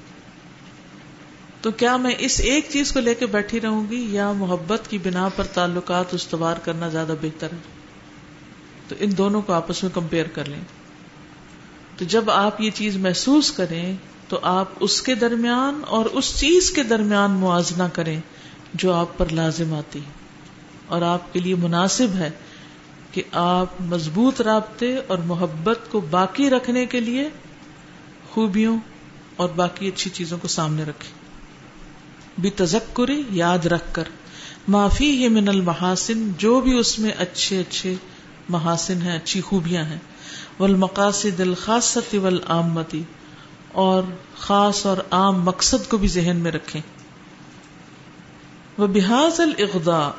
تو 1.60 1.70
کیا 1.70 1.96
میں 1.96 2.14
اس 2.18 2.40
ایک 2.40 2.66
چیز 2.68 2.92
کو 2.92 3.00
لے 3.00 3.14
کے 3.14 3.26
بیٹھی 3.26 3.60
رہوں 3.60 3.90
گی 3.90 4.14
یا 4.14 4.32
محبت 4.32 4.90
کی 4.90 4.98
بنا 4.98 5.28
پر 5.36 5.44
تعلقات 5.44 6.14
استوار 6.14 6.56
کرنا 6.56 6.88
زیادہ 6.88 7.14
بہتر 7.22 7.48
ہے؟ 7.52 7.58
تو 8.88 8.94
ان 9.00 9.18
دونوں 9.18 9.42
کو 9.42 9.52
آپس 9.52 9.82
میں 9.82 9.90
کمپیئر 9.94 10.26
کر 10.26 10.44
لیں۔ 10.44 10.60
تو 11.96 12.04
جب 12.04 12.30
آپ 12.30 12.60
یہ 12.60 12.70
چیز 12.70 12.96
محسوس 12.96 13.52
کریں 13.52 13.96
تو 14.30 14.38
آپ 14.42 14.68
اس 14.80 15.02
کے 15.02 15.14
درمیان 15.14 15.82
اور 15.88 16.04
اس 16.04 16.38
چیز 16.40 16.70
کے 16.70 16.82
درمیان 16.82 17.30
موازنہ 17.30 17.82
کریں 17.92 18.20
جو 18.74 18.92
آپ 18.92 19.18
پر 19.18 19.26
لازم 19.32 19.74
آتی 19.74 19.98
اور 20.86 21.02
آپ 21.02 21.32
کے 21.32 21.40
لیے 21.40 21.54
مناسب 21.54 22.14
ہے 22.14 22.30
کہ 23.12 23.22
آپ 23.32 23.66
مضبوط 23.80 24.40
رابطے 24.40 24.96
اور 25.06 25.18
محبت 25.18 25.78
کو 25.90 26.00
باقی 26.00 26.50
رکھنے 26.50 26.86
کے 26.86 27.00
لیے 27.00 27.28
خوبیوں 28.30 28.78
اور 29.36 29.48
باقی 29.48 29.88
اچھی 29.88 30.10
چیزوں 30.10 30.38
کو 30.42 30.48
سامنے 30.48 30.82
رکھیں۔ 30.82 31.20
بھی 32.40 32.50
تذکری 32.50 33.22
یاد 33.30 33.66
رکھ 33.66 33.94
کر۔ 33.94 34.04
معافی 34.68 35.22
ہے 35.22 35.28
من 35.28 35.48
المحاسن، 35.48 36.32
جو 36.38 36.60
بھی 36.60 36.78
اس 36.78 36.98
میں 36.98 37.10
اچھے 37.18 37.60
اچھے 37.60 37.94
محاسن 38.48 39.02
ہیں، 39.02 39.16
اچھی 39.16 39.40
خوبیاں 39.40 39.84
ہیں۔ 39.84 39.98
والمقاصد 40.60 41.40
الخاصت 41.40 42.14
والعامتی 42.14 43.02
اور 43.72 44.02
خاص 44.36 44.86
اور 44.86 44.96
عام 45.10 45.42
مقصد 45.42 45.90
کو 45.90 45.96
بھی 45.96 46.08
ذہن 46.08 46.36
میں 46.36 46.52
رکھیں۔ 46.52 46.82
وہ 48.78 48.86
بحاظ 48.86 49.40
الاغضاء، 49.40 50.10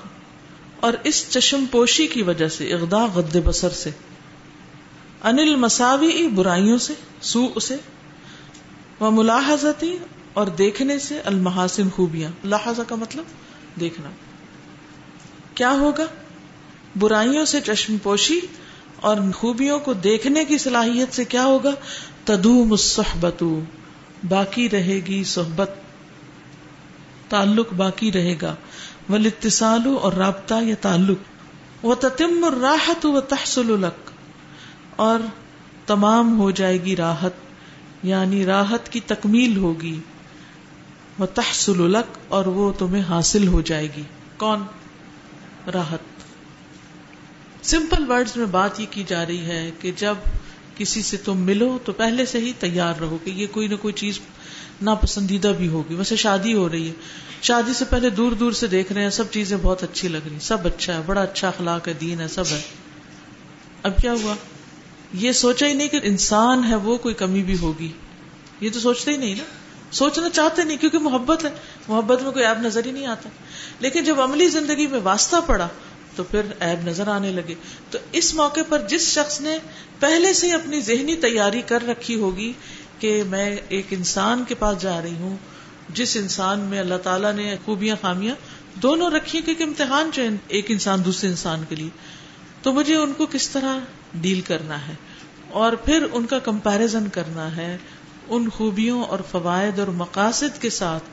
اور 0.80 0.94
اس 1.04 1.30
چشم 1.30 1.66
پوشی 1.72 2.08
کی 2.08 2.22
وجہ 2.22 2.48
سے 2.48 2.74
اغدا 2.74 3.06
غد 3.06 3.36
بسر 3.46 3.70
سے۔ 3.70 3.90
انل 5.24 5.56
مساوی 5.56 6.28
برائیوں 6.28 6.78
سے 6.78 6.94
سو 7.22 7.60
سے۔ 7.60 7.76
وہ 9.00 9.12
ملاحظتی 9.12 9.98
اور 10.34 10.48
دیکھنے 10.48 11.00
سے، 11.00 11.20
المحاسن 11.20 11.90
خوبیاں۔ 11.90 12.32
لہذا 12.44 12.84
کا 12.84 12.96
مطلب 12.96 13.24
دیکھنا۔ 13.80 14.10
کیا 15.56 15.72
ہوگا؟ 15.72 16.06
برائیوں 17.00 17.46
سے 17.46 17.62
چشم 17.62 17.98
پوشی 17.98 18.40
اور 18.96 19.18
خوبیوں 19.36 19.80
کو 19.80 19.94
دیکھنے 19.94 20.46
کی 20.46 20.58
صلاحیت 20.58 21.16
سے 21.16 21.26
کیا 21.26 21.44
ہوگا؟ 21.44 21.72
تدوم 22.32 22.72
الصحبت 22.72 23.44
باقی 24.30 24.70
رہے 24.70 25.00
گی 25.08 25.24
صحبت۔ 25.24 25.72
تعلق 27.30 27.74
باقی 27.74 28.12
رہے 28.12 28.36
گا۔ 28.42 28.56
ولاتصال 29.10 29.82
اور 30.02 30.14
رابطہ 30.14 30.54
یا 30.62 30.76
تعلق۔ 30.82 31.18
وہ 31.86 31.96
تتم 31.96 32.46
راحت 32.62 33.06
و 33.06 33.22
تحصل 33.22 33.74
الق 33.74 34.12
اور 34.96 35.20
تمام 35.86 36.40
ہو 36.40 36.52
جائے 36.52 36.84
گی 36.84 36.96
راحت 36.96 37.32
یعنی 38.04 38.46
راحت 38.46 38.90
کی 38.90 39.00
تکمیل 39.00 39.58
ہوگی۔ 39.58 40.00
وہ 41.20 41.26
تحسل 41.26 41.82
الق 41.82 42.18
اور 42.28 42.46
وہ 42.46 42.72
تمہیں 42.72 43.04
حاصل 43.04 43.48
ہو 43.48 43.62
جائے 43.62 43.88
گی۔ 43.98 44.04
کون؟ 44.38 44.64
راحت۔ 45.74 46.00
سمپل 47.66 48.12
ورڈز 48.12 48.38
میں 48.38 48.46
بات 48.46 48.80
یہ 48.80 48.86
کی 48.90 49.04
جا 49.08 49.26
رہی 49.26 49.46
ہے 49.46 49.72
کہ 49.80 49.92
جب 49.98 50.16
کسی 50.82 51.02
سے 51.02 51.18
تم 51.18 51.38
ملو 51.38 51.78
تو 51.86 51.92
پہلے 51.92 52.26
سے 52.26 52.40
ہی 52.40 52.54
تیار 52.60 52.94
رہو 53.00 53.18
کہ 53.24 53.30
یہ 53.30 53.48
کوئی 53.52 53.68
نہ 53.68 53.76
کوئی 53.76 53.94
چیز 53.94 54.20
ناپسندیدہ 54.82 55.52
بھی 55.58 55.68
ہوگی۔ 55.68 55.96
ویسے 55.96 56.16
شادی 56.16 56.54
ہو 56.54 56.70
رہی 56.70 56.88
ہے۔ 56.88 56.94
شادی 57.42 57.74
سے 57.74 57.86
پہلے 57.86 58.10
دور 58.10 58.32
دور 58.32 58.52
سے 58.52 58.68
دیکھ 58.68 58.92
رہے 58.92 59.04
ہیں، 59.04 59.10
سب 59.10 59.24
چیزیں 59.32 59.58
بہت 59.62 59.84
اچھی 59.84 60.08
لگ 60.08 60.28
رہی 60.30 60.40
سب 60.42 60.68
اچھا 60.68 60.96
ہے، 60.96 61.02
بڑا 61.06 61.22
اچھا 61.22 61.48
اخلاق 61.48 61.88
ہے، 61.88 61.94
دین 61.94 62.22
ہے، 62.22 62.28
سب 62.28 62.44
ہے۔ 62.52 62.62
اب 63.84 63.98
کیا 63.98 64.14
ہوا؟ 64.14 64.36
یہ 65.14 65.32
سوچا 65.32 65.68
ہی 65.68 65.74
نہیں 65.74 65.88
کہ 65.88 66.00
انسان 66.04 66.64
ہے، 66.64 66.76
وہ 66.76 66.98
کوئی 66.98 67.16
کمی 67.16 67.44
بھی 67.44 67.58
ہوگی۔ 67.62 67.92
یہ 68.62 68.70
تو 68.74 68.80
سوچتے 68.80 69.12
ہی 69.12 69.18
نہیں 69.18 69.36
نا۔ 69.36 69.44
سوچنا 69.92 70.30
چاہتے 70.30 70.64
نہیں 70.64 70.78
کیونکہ 70.78 71.00
محبت 71.00 71.46
ہے۔ 71.46 71.50
محبت 71.88 72.22
میں 72.22 72.32
کوئی 72.32 72.46
ایب 72.46 72.60
نظر 72.62 72.86
ہی 72.86 72.92
نہیں 72.92 73.06
آتا۔ 73.06 73.30
لیکن 73.80 74.04
جب 74.04 74.22
عملی 74.22 74.48
زندگی 74.48 74.88
میں 74.88 75.00
واسطہ 75.04 75.36
پڑا 75.46 75.68
تو 76.16 76.24
پھر 76.24 76.42
ایب 76.60 76.88
نظر 76.88 77.08
آنے 77.08 77.32
لگے۔ 77.32 77.54
تو 77.90 77.98
اس 78.12 78.34
موقع 78.34 78.60
پر 78.70 78.82
جس 78.88 79.02
شخص 79.02 79.42
نے 79.42 79.58
پہلے 80.00 80.34
سے 80.34 80.52
اپنی 80.52 80.82
ذہنی 80.82 81.16
تیاری 81.16 81.62
کر 81.62 81.88
رکھی 81.88 82.16
ہوگی 82.16 82.54
کہ 83.00 83.24
میں 83.24 83.58
ایک 83.70 83.86
انسان 83.92 84.44
کے 84.48 84.56
پاس 84.56 84.82
جا 84.82 85.02
رہی 85.02 85.16
ہوں، 85.16 85.38
جس 85.90 86.18
انسان 86.18 86.60
میں 86.60 86.80
اللہ 86.80 86.98
تعالیٰ 87.04 87.34
نے 87.34 87.56
خوبیاں، 87.66 87.96
خامیاں 88.02 88.36
دونوں 88.76 89.12
رکھی 89.12 89.42
کیونکہ 89.42 89.64
امتحان 89.64 90.10
جو 90.14 90.24
ایک 90.48 90.66
انسان 90.70 91.06
دوسرے 91.06 91.30
انسان 91.30 91.64
کے 91.70 91.76
لیے۔ 91.76 91.90
تو 92.62 92.74
مجھے 92.74 92.96
ان 92.96 93.14
کو 93.14 93.26
کس 93.26 93.50
طرح 93.50 93.78
ڈیل 94.14 94.42
کرنا 94.42 94.88
ہے؟ 94.88 94.94
اور 95.50 95.74
پھر 95.74 96.06
ان 96.12 96.26
کا 96.26 96.40
کمپیرزن 96.40 97.10
کرنا 97.10 97.56
ہے 97.56 97.78
ان 98.28 98.50
خوبیوں 98.50 99.04
اور 99.04 99.20
فوائد 99.32 99.80
اور 99.80 99.88
مقاصد 99.88 100.62
کے 100.62 100.70
ساتھ 100.70 101.04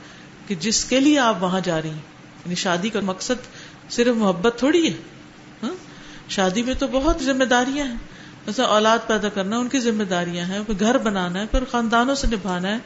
کہ 0.48 0.54
جس 0.54 0.84
کے 0.84 1.00
لیے 1.00 1.18
آپ 1.18 1.42
وہاں 1.42 1.60
جا 1.64 1.82
رہی 1.82 1.88
ہیں۔ 1.88 2.18
یعنی 2.44 2.54
شادی 2.54 2.88
کا 2.88 3.00
مقصد 3.00 3.57
صرف 3.90 4.16
محبت 4.16 4.58
تھوڑی 4.58 4.86
ہے 4.86 4.96
ہاں؟ 5.62 5.74
شادی 6.28 6.62
میں 6.62 6.74
تو 6.74 6.86
بہت 6.86 7.22
ذمہ 7.22 7.44
داریاں 7.44 7.86
ہیں۔ 7.86 7.96
جیسے 8.46 8.62
اولاد 8.62 8.98
پیدا 9.06 9.28
کرنا، 9.28 9.58
ان 9.58 9.68
کی 9.68 9.80
ذمہ 9.80 10.04
داریاں 10.04 10.44
ہیں 10.44 10.60
پھر 10.66 10.74
گھر 10.80 10.98
بنانا 10.98 11.40
ہے، 11.40 11.46
پھر 11.46 11.64
خاندانوں 11.64 12.14
سے 12.14 12.26
نبھانا 12.26 12.68
ہے، 12.68 12.78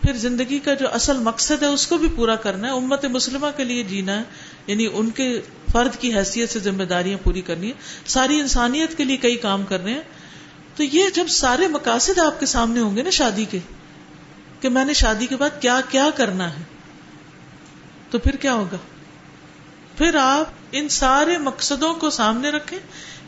پھر 0.00 0.12
زندگی 0.12 0.58
کا 0.58 0.74
جو 0.74 0.86
اصل 0.92 1.16
مقصد 1.16 1.62
ہے، 1.62 1.66
اس 1.66 1.86
کو 1.86 1.98
بھی 1.98 2.08
پورا 2.16 2.36
کرنا 2.36 2.68
ہے، 2.68 2.72
امت 2.72 3.04
مسلمہ 3.04 3.46
کے 3.56 3.64
لیے 3.64 3.82
جینا 3.82 4.18
ہے 4.18 4.22
یعنی 4.66 4.86
ان 4.92 5.10
کے 5.10 5.40
فرد 5.72 5.96
کی 5.96 6.14
حیثیت 6.14 6.50
سے 6.50 6.58
ذمہ 6.58 6.84
داریاں 6.84 7.18
پوری 7.24 7.40
کرنی 7.40 7.68
ہے 7.68 7.72
ساری 8.06 8.40
انسانیت 8.40 8.96
کے 8.96 9.04
لیے 9.04 9.16
کئی 9.16 9.36
کام 9.36 9.62
کرنے 9.62 9.94
ہیں۔ 9.94 10.02
تو 10.76 10.82
یہ 10.82 11.04
جب 11.14 11.26
سارے 11.28 11.68
مقاصد 11.68 12.18
آپ 12.18 12.40
کے 12.40 12.46
سامنے 12.46 12.80
ہوں 12.80 12.96
گے 12.96 13.02
نا 13.02 13.10
شادی 13.10 13.44
کے، 13.44 13.58
کہ 14.60 14.68
میں 14.68 14.84
نے 14.84 14.92
شادی 14.92 15.26
کے 15.26 15.36
بعد 15.36 15.60
کیا 15.60 15.80
کیا 15.88 16.08
کرنا 16.16 16.50
ہے، 16.50 16.62
تو 18.10 18.18
پھر 18.18 18.36
کیا 18.36 18.54
ہوگا؟ 18.54 18.76
پھر 19.96 20.14
آپ 20.14 20.46
ان 20.72 20.88
سارے 20.88 21.38
مقصدوں 21.38 21.94
کو 21.94 22.10
سامنے 22.10 22.50
رکھیں 22.50 22.78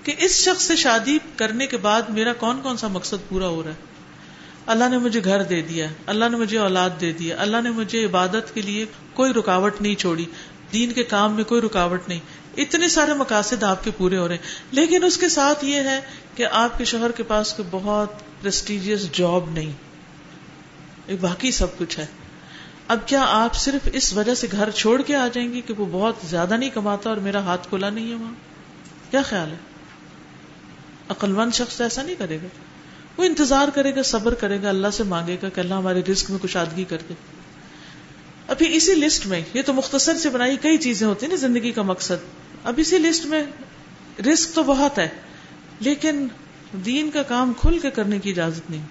کہ 0.03 0.15
اس 0.19 0.31
شخص 0.31 0.65
سے 0.65 0.77
شادی 0.77 1.19
کرنے 1.37 1.67
کے 1.67 1.77
بعد 1.77 2.03
میرا 2.03 2.33
کون 2.33 2.61
کون 2.63 2.77
سا 2.77 2.89
مقصد 2.89 3.29
پورا 3.29 3.47
ہو 3.47 3.63
رہا 3.63 3.71
ہے؟ 3.71 3.77
اللہ 4.67 4.85
نے 4.89 4.99
مجھے 4.99 5.25
گھر 5.25 5.43
دے 5.43 5.63
دیا، 5.63 5.87
اللہ 6.07 6.25
نے 6.31 6.37
مجھے 6.37 6.59
اولاد 6.59 6.91
دے 7.01 7.13
دیا، 7.13 7.37
اللہ 7.39 7.57
نے 7.65 7.71
مجھے 7.71 8.05
عبادت 8.05 8.55
کے 8.55 8.63
لیے 8.63 8.87
کوئی 9.15 9.33
رکاوٹ 9.33 9.83
نہیں 9.83 9.95
چھوڑی، 9.95 10.25
دین 10.73 10.93
کے 10.93 11.03
کام 11.03 11.33
میں 11.33 11.45
کوئی 11.45 11.61
رکاوٹ 11.61 12.09
نہیں۔ 12.09 12.21
اتنے 12.57 12.89
سارے 12.89 13.15
مقاصد 13.15 13.63
آپ 13.63 13.85
کے 13.85 13.91
پورے 13.97 14.17
ہو 14.17 14.29
رہے 14.29 14.35
ہیں۔ 14.35 14.43
لیکن 14.71 15.05
اس 15.05 15.19
کے 15.19 15.29
ساتھ 15.29 15.65
یہ 15.65 15.77
ہے 15.77 16.01
کہ 16.35 16.47
آپ 16.53 16.79
کے 16.79 16.85
شوہر 16.85 17.11
کے 17.11 17.23
پاس 17.23 17.53
کوئی 17.53 17.69
بہت 17.71 18.13
پرسٹیجیس 18.43 19.13
جاب 19.13 19.51
نہیں۔ 19.51 19.73
باقی 21.21 21.51
سب 21.51 21.79
کچھ 21.79 21.99
ہے۔ 21.99 22.07
اب 22.89 22.99
کیا 23.07 23.25
آپ 23.29 23.55
صرف 23.55 23.89
اس 23.93 24.13
وجہ 24.13 24.35
سے 24.35 24.47
گھر 24.53 24.71
چھوڑ 24.71 25.03
کے 25.03 25.17
آ 25.17 25.29
جائیں 25.29 25.53
گے 25.53 25.61
کہ 25.61 25.75
وہ 25.79 25.87
بہت 25.91 26.15
زیادہ 26.31 26.55
نہیں 26.55 26.71
کماتا 26.71 27.09
اور 27.09 27.17
میرا 27.17 27.41
ہاتھ 27.41 27.69
کھلا 27.69 27.91
نہیں 27.91 28.11
ہے 28.11 28.15
وہاں؟ 28.15 28.33
کیا 29.11 29.23
خیال 29.23 29.51
ہے؟ 29.51 29.57
عقل 31.09 31.33
مند 31.33 31.55
شخص 31.55 31.81
ایسا 31.81 32.03
نہیں 32.03 32.15
کرے 32.15 32.37
گا۔ 32.37 32.47
وہ 33.17 33.25
انتظار 33.25 33.69
کرے 33.75 33.97
گا، 33.97 34.03
صبر 34.03 34.35
کرے 34.35 34.63
گا، 34.63 34.69
اللہ 34.69 34.89
سے 34.93 35.03
مانگے 35.03 35.37
گا 35.43 35.49
کہ 35.49 35.61
اللہ 35.61 35.75
ہمارے 35.75 36.03
رسک 36.13 36.31
میں 36.31 36.39
کشادگی 36.39 36.85
کر 36.85 36.97
دے۔ 37.09 37.15
ابھی 38.49 38.77
اسی 38.77 38.95
لسٹ 38.95 39.27
میں، 39.27 39.41
یہ 39.55 39.63
تو 39.63 39.73
مختصر 39.73 40.15
سے 40.15 40.31
بنائی 40.31 40.57
کئی 40.57 40.79
چیزیں 40.79 41.07
ہوتی 41.07 41.27
ہیں 41.27 41.31
نا 41.31 41.37
زندگی 41.37 41.73
کا 41.73 41.83
مقصد۔ 41.83 42.25
اب 42.65 42.75
اسی 42.77 42.99
لسٹ 42.99 43.27
میں 43.27 43.43
رسک 44.23 44.55
تو 44.55 44.63
بہت 44.63 44.99
ہے، 44.99 45.09
لیکن 45.81 46.29
دین 46.73 47.11
کا 47.11 47.23
کام 47.23 47.53
کھل 47.61 47.79
کے 47.79 47.91
کرنے 47.91 48.19
کی 48.19 48.31
اجازت 48.31 48.71
نہیں۔ 48.71 48.83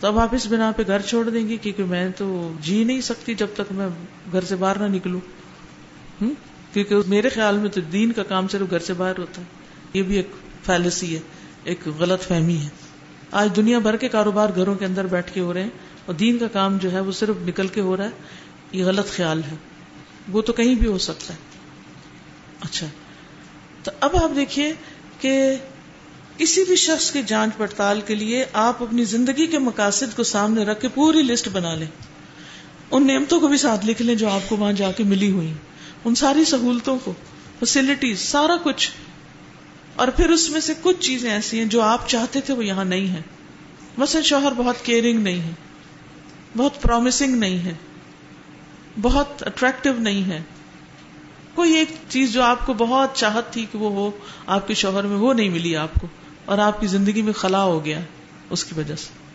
تو 0.00 0.06
اب 0.06 0.18
آپ 0.18 0.34
اس 0.34 0.46
بنا 0.46 0.72
پہ 0.76 0.82
گھر 0.86 1.02
چھوڑ 1.02 1.30
دیں 1.30 1.48
گے 1.48 1.56
کیونکہ 1.56 1.84
میں 1.84 2.08
تو 2.16 2.52
جی 2.60 2.84
نہیں 2.84 3.00
سکتی 3.00 3.34
جب 3.34 3.46
تک 3.54 3.72
میں 3.72 3.88
گھر 4.32 4.44
سے 4.44 4.56
باہر 4.56 4.78
نہ 4.78 4.94
نکلوں۔ 4.94 5.20
کیونکہ 6.72 6.96
میرے 7.06 7.28
خیال 7.28 7.56
میں 7.56 7.70
تو 7.70 7.80
دین 7.80 8.12
کا 8.12 8.22
کام 8.22 8.48
صرف 8.48 8.70
گھر 8.70 8.78
سے 8.78 8.92
باہر 8.92 9.18
ہوتا 9.18 9.42
ہے۔ 9.42 9.46
یہ 9.92 10.02
بھی 10.02 10.16
ایک 10.16 10.28
فیلسی 10.64 11.14
ہے، 11.14 11.20
ایک 11.64 11.88
غلط 11.98 12.22
فہمی 12.22 12.56
ہے۔ 12.56 12.68
آج 13.30 13.56
دنیا 13.56 13.78
بھر 13.78 13.96
کے 13.96 14.08
کاروبار 14.08 14.48
گھروں 14.56 14.74
کے 14.74 14.84
اندر 14.84 15.06
بیٹھ 15.06 15.32
کے 15.32 15.40
ہو 15.40 15.54
رہے 15.54 15.62
ہیں 15.62 15.70
اور 16.06 16.14
دین 16.14 16.38
کا 16.38 16.46
کام 16.48 16.76
جو 16.76 16.92
ہے 16.92 17.00
وہ 17.00 17.12
صرف 17.12 17.36
نکل 17.48 17.68
کے 17.68 17.80
ہو 17.80 17.96
رہا 17.96 18.04
ہے۔ 18.04 18.10
یہ 18.72 18.84
غلط 18.84 19.08
خیال 19.08 19.42
ہے۔ 19.50 19.56
وہ 20.28 20.42
تو 20.42 20.52
کہیں 20.52 20.74
بھی 20.74 20.86
ہو 20.86 20.98
سکتا 20.98 21.34
ہے۔ 21.34 21.38
اچھا۔ 22.60 22.86
تو 23.82 23.90
اب 24.00 24.16
آپ 24.16 24.36
دیکھیے 24.36 24.72
کہ 25.20 25.56
کسی 26.38 26.64
بھی 26.64 26.76
شخص 26.76 27.10
کی 27.10 27.22
جانچ 27.26 27.56
پڑتال 27.56 28.00
کے 28.00 28.14
لیے 28.14 28.44
آپ 28.52 28.82
اپنی 28.82 29.04
زندگی 29.04 29.46
کے 29.46 29.58
مقاصد 29.58 30.16
کو 30.16 30.22
سامنے 30.22 30.64
رکھ 30.64 30.80
کے 30.80 30.88
پوری 30.88 31.22
لسٹ 31.22 31.48
بنا 31.48 31.74
لیں۔ 31.74 31.86
ان 32.90 33.06
نعمتوں 33.06 33.40
کو 33.40 33.48
بھی 33.48 33.56
ساتھ 33.56 33.86
لکھ 33.86 34.02
لیں 34.02 34.14
جو 34.14 34.28
آپ 34.28 34.48
کو 34.48 34.56
وہاں 34.56 34.72
جا 34.72 34.92
کے 34.92 35.04
ملی 35.04 35.30
ہوئی 35.30 35.52
ان 36.04 36.14
ساری 36.14 36.44
سہولتوں 36.44 36.98
کو 37.04 37.12
فیسلٹیز 37.58 38.20
سارا 38.20 38.56
کچھ۔ 38.62 38.90
اور 39.96 40.08
پھر 40.08 40.30
اس 40.30 40.50
میں 40.50 40.60
سے 40.60 40.72
کچھ 40.82 41.00
چیزیں 41.00 41.30
ایسی 41.30 41.58
ہیں 41.58 41.64
جو 41.64 41.82
آپ 41.82 42.08
چاہتے 42.08 42.40
تھے 42.40 42.54
وہ 42.54 42.64
یہاں 42.64 42.84
نہیں 42.84 43.08
ہے 43.08 43.22
مثلا 43.98 44.20
شوہر 44.20 44.52
بہت 44.56 44.84
کیئرنگ 44.84 45.22
نہیں 45.22 45.40
ہے، 45.40 45.52
بہت 46.56 46.82
پرومسنگ 46.82 47.34
نہیں 47.34 47.58
ہے، 47.58 47.74
بہت 49.00 49.42
اٹریکٹو 49.46 49.90
نہیں 49.98 50.30
ہے۔ 50.30 50.42
کوئی 51.54 51.72
ایک 51.74 51.88
چیز 52.08 52.32
جو 52.32 52.42
آپ 52.42 52.66
کو 52.66 52.74
بہت 52.74 53.14
چاہت 53.14 53.52
تھی 53.52 53.66
کہ 53.72 53.78
وہ 53.78 53.90
ہو، 53.90 54.10
آپ 54.46 54.68
کے 54.68 54.74
شوہر 54.74 55.04
میں 55.04 55.16
وہ 55.16 55.34
نہیں 55.34 55.48
ملی 55.48 55.76
آپ 55.76 55.94
کو۔ 56.00 56.06
اور 56.46 56.58
آپ 56.58 56.80
کی 56.80 56.86
زندگی 56.86 57.22
میں 57.22 57.32
خلا 57.32 57.62
ہو 57.62 57.84
گیا 57.84 58.00
اس 58.50 58.64
کی 58.64 58.74
وجہ 58.76 58.96
سے۔ 58.96 59.26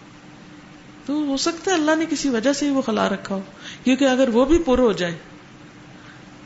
تو 1.06 1.13
ہو 1.13 1.38
سکتا 1.38 1.71
ہے 1.71 1.76
اللہ 1.76 1.91
نے 1.97 2.06
کسی 2.10 2.30
وجہ 2.30 2.54
سے 2.54 2.65
ہی 2.65 2.71
وہ 2.71 2.82
خلا 2.82 3.10
رکھا 3.10 3.36
ہو، 3.36 3.41
کیونکہ 3.84 4.06
اگر 4.06 4.30
وہ 4.30 4.45
بھی 4.45 4.60
پر 4.65 4.78
ہو 4.78 4.91
جائے 4.91 5.17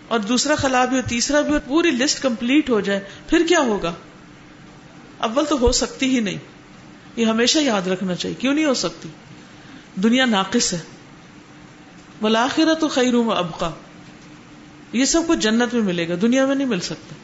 اور 0.07 0.19
دوسرا 0.19 0.55
خلا 0.55 0.85
بھی 0.85 0.97
ہو، 0.97 1.01
تیسرا 1.09 1.41
بھی 1.41 1.53
ہو، 1.53 1.59
پوری 1.67 1.91
لسٹ 1.91 2.21
کمپلیٹ 2.21 2.69
ہو 2.69 2.79
جائے، 2.79 2.99
پھر 3.27 3.45
کیا 3.47 3.59
ہوگا؟ 3.59 3.93
اول 5.17 5.45
تو 5.45 5.59
ہو 5.59 5.71
سکتی 5.71 6.15
ہی 6.15 6.19
نہیں۔ 6.19 6.37
یہ 7.15 7.25
ہمیشہ 7.25 7.59
یاد 7.59 7.87
رکھنا 7.87 8.15
چاہیے، 8.15 8.35
کیوں 8.35 8.53
نہیں 8.53 8.65
ہو 8.65 8.73
سکتی؟ 8.73 9.09
دنیا 10.03 10.25
ناقص 10.25 10.73
ہے۔ 10.73 10.79
بلاخرہ 12.21 12.73
تو 12.73 12.87
خیر 12.87 13.13
ابقا 13.13 13.69
یہ 14.93 15.05
سب 15.05 15.21
کچھ 15.27 15.39
جنت 15.39 15.73
میں 15.73 15.81
ملے 15.81 16.09
گا، 16.09 16.13
دنیا 16.21 16.45
میں 16.45 16.55
نہیں 16.55 16.67
مل 16.67 16.79
سکتا۔ 16.79 17.15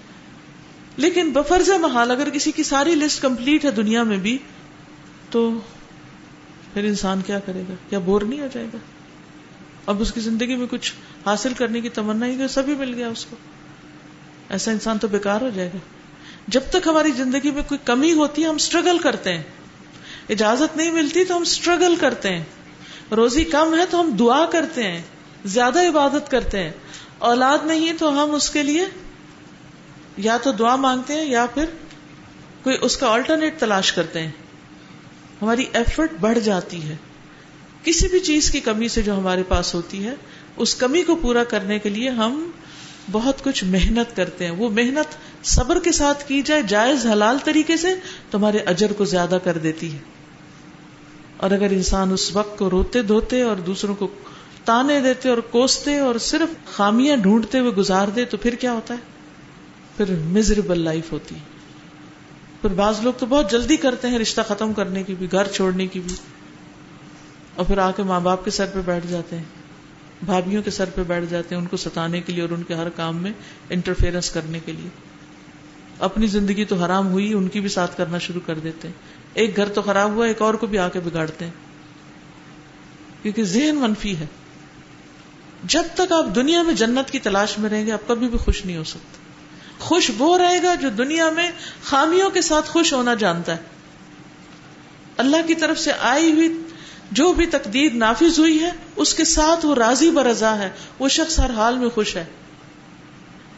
لیکن 1.02 1.32
بفرز 1.32 1.70
محال 1.70 2.12
اگر 2.12 2.30
کسی 2.30 2.52
کی 2.52 2.64
ساری 2.64 2.96
لسٹ 2.96 3.22
کمپلیٹ 3.22 3.66
ہے 3.66 3.72
دنیا 3.72 4.04
میں 4.04 4.18
بھی، 4.18 4.38
تو 5.30 5.52
پھر 6.74 6.84
انسان 6.84 7.22
کیا 7.22 7.40
کرے 7.40 7.64
گا؟ 7.70 7.74
کیا 7.90 8.00
بور 8.00 8.22
نہیں 8.22 8.42
ہو 8.42 8.48
جائے 8.54 8.68
گا؟ 8.74 8.78
اب 9.86 10.02
اس 10.02 10.14
کی 10.14 10.22
زندگی 10.22 10.56
میں 10.56 10.68
کچھ 10.70 10.94
حاصل 11.26 11.54
کرنے 11.54 11.82
کی 11.82 11.90
تمنا 11.90 12.26
ہی 12.26 12.48
سبھی 12.50 12.76
مل 12.76 12.94
گیا 12.94 13.08
اس 13.08 13.26
کو۔ 13.26 13.36
ایسا 14.50 14.72
انسان 14.72 14.98
تو 14.98 15.08
بیکار 15.08 15.42
ہو 15.42 15.50
جائے 15.56 15.70
گا۔ 15.74 15.78
جب 16.48 16.62
تک 16.70 16.88
ہماری 16.88 17.12
زندگی 17.12 17.52
میں 17.52 17.64
کوئی 17.68 17.78
کمی 17.86 18.14
ہوتی 18.14 18.44
ہے، 18.44 18.48
ہم 18.48 18.56
اسٹرگل 18.56 18.98
کرتے 18.98 19.34
ہیں۔ 19.34 19.44
اجازت 20.30 20.78
نہیں 20.78 20.92
ملتی 20.92 21.24
تو 21.24 21.38
ہم 21.38 21.42
اسٹرگل 21.42 21.96
کرتے 21.96 22.30
ہیں۔ 22.30 22.44
روزی 23.12 23.44
کم 23.44 23.76
ہے 23.76 23.86
تو 23.90 24.02
ہم 24.02 24.12
دعا 24.12 24.46
کرتے 24.46 24.84
ہیں۔ 24.84 25.02
زیادہ 25.46 25.88
عبادت 25.88 26.32
کرتے 26.32 26.64
ہیں۔ 26.64 26.72
اولاد 27.18 27.58
نہیں 27.64 27.94
تو 27.94 28.24
ہم 28.24 28.36
اس 28.36 28.50
کے 28.50 28.64
لیے 28.64 28.86
یا 30.18 30.38
تو 30.38 30.52
دعا 30.52 30.76
مانگتے 30.76 31.14
ہیں 31.14 31.26
یا 31.26 31.46
پھر 31.54 31.66
کوئی 32.64 32.78
اس 32.82 32.98
کا 32.98 33.08
آلٹرنیٹ 33.08 33.60
تلاش 33.60 33.94
کرتے 33.94 34.22
ہیں۔ 34.22 34.32
ہماری 35.42 35.66
ایفرٹ 35.74 36.12
بڑھ 36.22 36.40
جاتی 36.40 36.84
ہے۔ 36.84 36.96
کسی 37.84 38.08
بھی 38.08 38.20
چیز 38.20 38.52
کی 38.52 38.60
کمی 38.60 38.88
سے 38.88 39.02
جو 39.02 39.18
ہمارے 39.18 39.44
پاس 39.44 39.76
ہوتی 39.76 40.06
ہے، 40.06 40.14
اس 40.58 40.76
کمی 40.76 41.04
کو 41.04 41.16
پورا 41.16 41.44
کرنے 41.44 41.80
کے 41.80 41.90
لیے 41.90 42.10
ہم 42.10 42.52
بہت 43.12 43.44
کچھ 43.44 43.64
محنت 43.64 44.16
کرتے 44.16 44.46
ہیں۔ 44.46 44.52
وہ 44.52 44.70
محنت 44.70 45.16
صبر 45.46 45.80
کے 45.80 45.92
ساتھ 45.92 46.28
کی 46.28 46.42
جائے، 46.42 46.62
جائز 46.62 47.06
حلال 47.06 47.38
طریقے 47.44 47.78
سے 47.78 47.96
تمہارے 48.32 48.58
اجر 48.58 48.94
کو 48.94 49.06
زیادہ 49.06 49.38
کر 49.44 49.58
دیتی 49.58 49.94
ہے۔ 49.94 49.98
اور 51.38 51.52
اگر 51.52 51.68
انسان 51.72 52.12
اس 52.12 52.36
وقت 52.36 52.60
کو 52.60 52.70
روتے 52.70 53.02
دھوتے 53.02 53.42
اور 53.42 53.56
دوسروں 53.56 53.96
کو 53.96 54.08
تانے 54.66 55.00
دیتے 55.00 55.30
اور 55.30 55.38
کوستے 55.38 55.98
اور 55.98 56.16
صرف 56.16 56.74
خامیاں 56.74 57.18
ڈھونڈتے 57.18 57.60
ہوئے 57.60 57.72
گزار 57.72 58.08
دے 58.08 58.26
تو 58.26 58.38
پھر 58.38 58.56
کیا 58.56 58.74
ہوتا 58.74 58.94
ہے؟ 58.94 59.00
پھر 60.06 60.16
مزریبل 60.16 60.80
لائف 60.80 61.12
ہوتی 61.12 61.36
ہے۔ 61.36 61.40
پھر 62.62 62.70
بعض 62.70 63.00
لوگ 63.02 63.14
تو 63.20 63.26
بہت 63.26 63.52
جلدی 63.52 63.78
کرتے 63.78 64.08
ہیں 64.08 64.20
رشتہ 64.20 64.42
ختم 64.48 64.74
کرنے 64.74 65.04
کی 65.04 65.16
بھی، 65.16 65.32
گھر 65.32 65.48
چھوڑنے 65.48 65.88
کی 65.88 66.00
بھی۔ 66.00 66.16
اور 67.56 67.66
پھر 67.66 67.78
آ 67.78 67.92
کے 67.92 68.04
ماں 68.04 68.20
باپ 68.20 68.46
کے 68.46 68.52
سر 68.52 68.66
پہ 68.74 68.80
بیٹھ 68.86 69.08
جاتے 69.08 69.38
ہیں۔ 69.38 69.44
بھابھیوں 70.26 70.64
کے 70.64 70.72
سر 70.72 70.90
پہ 70.96 71.04
بیٹھ 71.04 71.26
جاتے 71.30 71.56
ہیں 71.56 71.62
ان 71.62 71.68
کو 71.68 71.78
ستانے 71.78 72.22
کے 72.22 72.34
لیے 72.34 72.42
اور 72.42 72.50
ان 72.50 72.64
کے 72.64 72.74
ہر 72.74 72.90
کام 72.90 73.18
میں 73.18 73.32
انٹرفیئرنس 73.70 74.30
کرنے 74.30 74.60
کے 74.66 74.72
لیے۔ 74.72 74.90
اپنی 76.00 76.28
زندگی 76.28 76.66
تو 76.66 76.76
حرام 76.76 77.12
ہوئی، 77.12 77.34
ان 77.34 77.48
کی 77.48 77.60
بھی 77.60 77.70
ساتھ 77.70 77.98
کرنا 77.98 78.18
شروع 78.18 78.42
کر 78.46 78.60
دیتے 78.60 78.88
ہیں۔ 78.88 78.96
ایک 79.34 79.56
گھر 79.56 79.70
تو 79.70 79.82
خراب 79.82 80.10
ہوا، 80.10 80.28
ایک 80.28 80.42
اور 80.42 80.54
کو 80.54 80.68
بھی 80.68 80.78
آ 80.78 80.90
کے 80.90 81.00
بگاڑتے 81.00 81.46
ہیں۔ 81.46 81.52
کیونکہ 83.22 83.44
ذہن 83.44 83.76
منفی 83.76 84.18
ہے۔ 84.18 84.26
جب 85.64 85.84
تک 85.94 86.12
آپ 86.12 86.36
دنیا 86.36 86.62
میں 86.62 86.74
جنت 86.74 87.12
کی 87.12 87.20
تلاش 87.20 87.60
میں 87.60 87.70
رہیں 87.70 87.86
گے، 87.86 87.92
آپ 87.92 88.08
کبھی 88.08 88.28
بھی 88.28 88.38
خوش 88.38 88.66
نہیں 88.66 88.78
ہو 88.78 88.84
سکتے۔ 88.84 89.31
خوش 89.82 90.12
وہ 90.18 90.38
رہے 90.38 90.64
گا 90.64 90.76
جو 90.76 90.90
دنیا 90.90 91.30
میں 91.30 91.52
خامیوں 91.84 92.30
کے 92.30 92.42
ساتھ 92.42 92.70
خوش 92.70 92.94
ہونا 92.94 93.14
جانتا 93.14 93.52
ہے۔ 93.52 93.62
اللہ 95.18 95.38
کی 95.48 95.56
طرف 95.56 95.80
سے 95.80 95.92
آئی 96.00 96.32
ہوئی 96.32 96.62
جو 97.12 97.34
بھی 97.34 97.46
تقدیر 97.46 97.94
نافذ 97.94 98.40
ہوئی 98.40 98.64
ہے، 98.64 98.72
اس 98.96 99.14
کے 99.14 99.24
ساتھ 99.24 99.66
وہ 99.66 99.76
راضی 99.76 100.12
برضا 100.12 100.58
ہے۔ 100.58 100.70
وہ 101.00 101.08
شخص 101.08 101.40
ہر 101.40 101.50
حال 101.50 101.78
میں 101.78 101.90
خوش 101.90 102.16
ہے۔ 102.16 102.26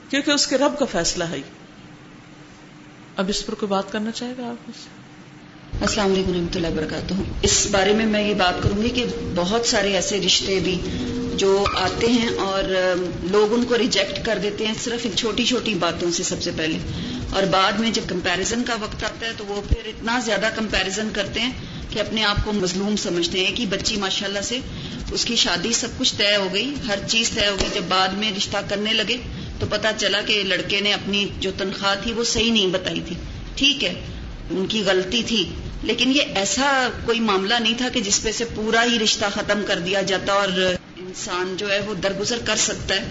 کیونکہ 0.10 0.32
اس 0.32 0.48
کے 0.48 0.58
رب 0.58 0.80
کا 0.80 0.86
فیصلہ 0.86 1.24
ہے۔ 1.24 1.42
اب 3.18 3.30
اس 3.30 3.46
پر 3.46 3.54
کوئی 3.54 3.70
بات 3.70 3.92
کرنا 3.92 4.12
چاہے 4.12 4.34
گا 4.38 4.50
آپ 4.50 4.72
سے؟ 4.84 5.03
السلام 5.82 6.12
علیکم 6.12 6.30
و 6.30 6.34
رحمۃ 6.34 6.56
اللہ 6.56 6.68
وبرکاتہ۔ 6.68 7.14
اس 7.42 7.68
بارے 7.72 7.94
میں 7.94 8.06
میں 8.06 8.30
یہ 8.30 8.34
بات 8.34 8.64
کروں 8.64 8.84
گی 8.84 8.90
کہ 8.90 9.06
بہت 9.36 9.66
سارے 9.66 9.96
ایسے 9.96 10.20
رشتے 10.26 10.60
بھی 10.64 10.80
جو 11.36 11.66
آتے 11.76 12.08
ہیں 12.08 12.30
اور 12.38 12.64
لوگ 13.32 13.54
ان 13.54 13.64
کو 13.64 13.78
ریجیکٹ 13.78 14.26
کر 14.26 14.40
دیتے 14.44 14.68
ہیں 14.68 14.74
صرف 14.84 15.06
ان 15.06 15.12
چھوٹی 15.16 15.46
چھوٹی 15.46 15.74
باتوں 15.74 16.12
سے 16.12 16.24
سب 16.24 16.42
سے 16.42 16.52
پہلے۔ 16.56 16.78
اور 17.34 17.44
بعد 17.44 17.72
میں 17.72 17.92
جب 17.92 18.02
کمپیرزن 18.08 18.64
کا 18.64 18.76
وقت 18.82 19.04
آتا 19.04 19.26
ہے 19.26 19.32
تو 19.38 19.46
وہ 19.48 19.62
پھر 19.70 19.88
اتنا 19.88 20.20
زیادہ 20.26 20.50
کمپیرزن 20.56 21.10
کرتے 21.14 21.40
ہیں 21.40 21.52
کہ 21.90 22.00
اپنے 22.00 22.24
آپ 22.24 22.46
کو 22.46 22.54
مظلوم 22.54 22.96
سمجھتے 22.96 23.46
ہیں 23.46 23.56
کہ 23.56 23.66
بچی 23.66 23.98
ماشاء 23.98 24.28
اللہ 24.28 24.42
سے 24.42 24.60
اس 25.12 25.26
کی 25.26 25.36
شادی 25.36 25.74
سب 25.74 25.88
کچھ 25.98 26.14
طے 26.18 26.36
ہو 26.36 26.48
گئی، 26.54 26.74
ہر 26.88 27.00
چیز 27.08 27.30
طے 27.30 27.48
ہو 27.48 27.56
گئی۔ 27.60 27.70
جب 27.74 27.82
بعد 27.88 28.08
میں 28.08 28.32
رشتہ 28.38 28.58
کرنے 28.70 28.94
لگے 28.94 29.18
تو 29.60 29.66
پتا 29.70 29.92
چلا 29.98 30.22
کہ 30.22 30.44
لڑکے 30.44 30.80
نے 30.82 30.94
اپنی 30.94 31.28
جو 31.40 31.52
تنخواہ 31.58 31.96
تھی 32.04 32.14
وہ 32.14 32.24
صحیح 32.24 32.52
نہیں 32.52 32.68
بتائی 32.68 33.00
تھی۔ 33.06 33.16
ٹھیک 33.56 33.84
ہے 33.84 33.94
ان 34.50 34.66
کی 34.70 34.84
غلطی 34.86 35.24
تھی۔ 35.28 35.50
لیکن 35.84 36.12
یہ 36.16 36.22
ایسا 36.36 36.90
کوئی 37.06 37.20
معاملہ 37.20 37.54
نہیں 37.54 37.74
تھا 37.78 37.90
کہ 37.90 38.02
جس 38.02 38.24
پہ 38.24 38.32
سے 38.32 38.46
پورا 38.56 38.84
ہی 38.84 39.00
رشتہ 39.00 39.26
ختم 39.34 39.62
کر 39.68 39.80
دیا 39.80 40.02
جاتا 40.02 40.34
اور 40.34 40.48
انسان 40.98 41.56
جو 41.58 41.72
ہے 41.72 41.80
وہ 41.80 41.94
درگزر 41.94 42.38
کر 42.46 42.56
سکتا 42.56 42.96
ہے۔ 42.96 43.06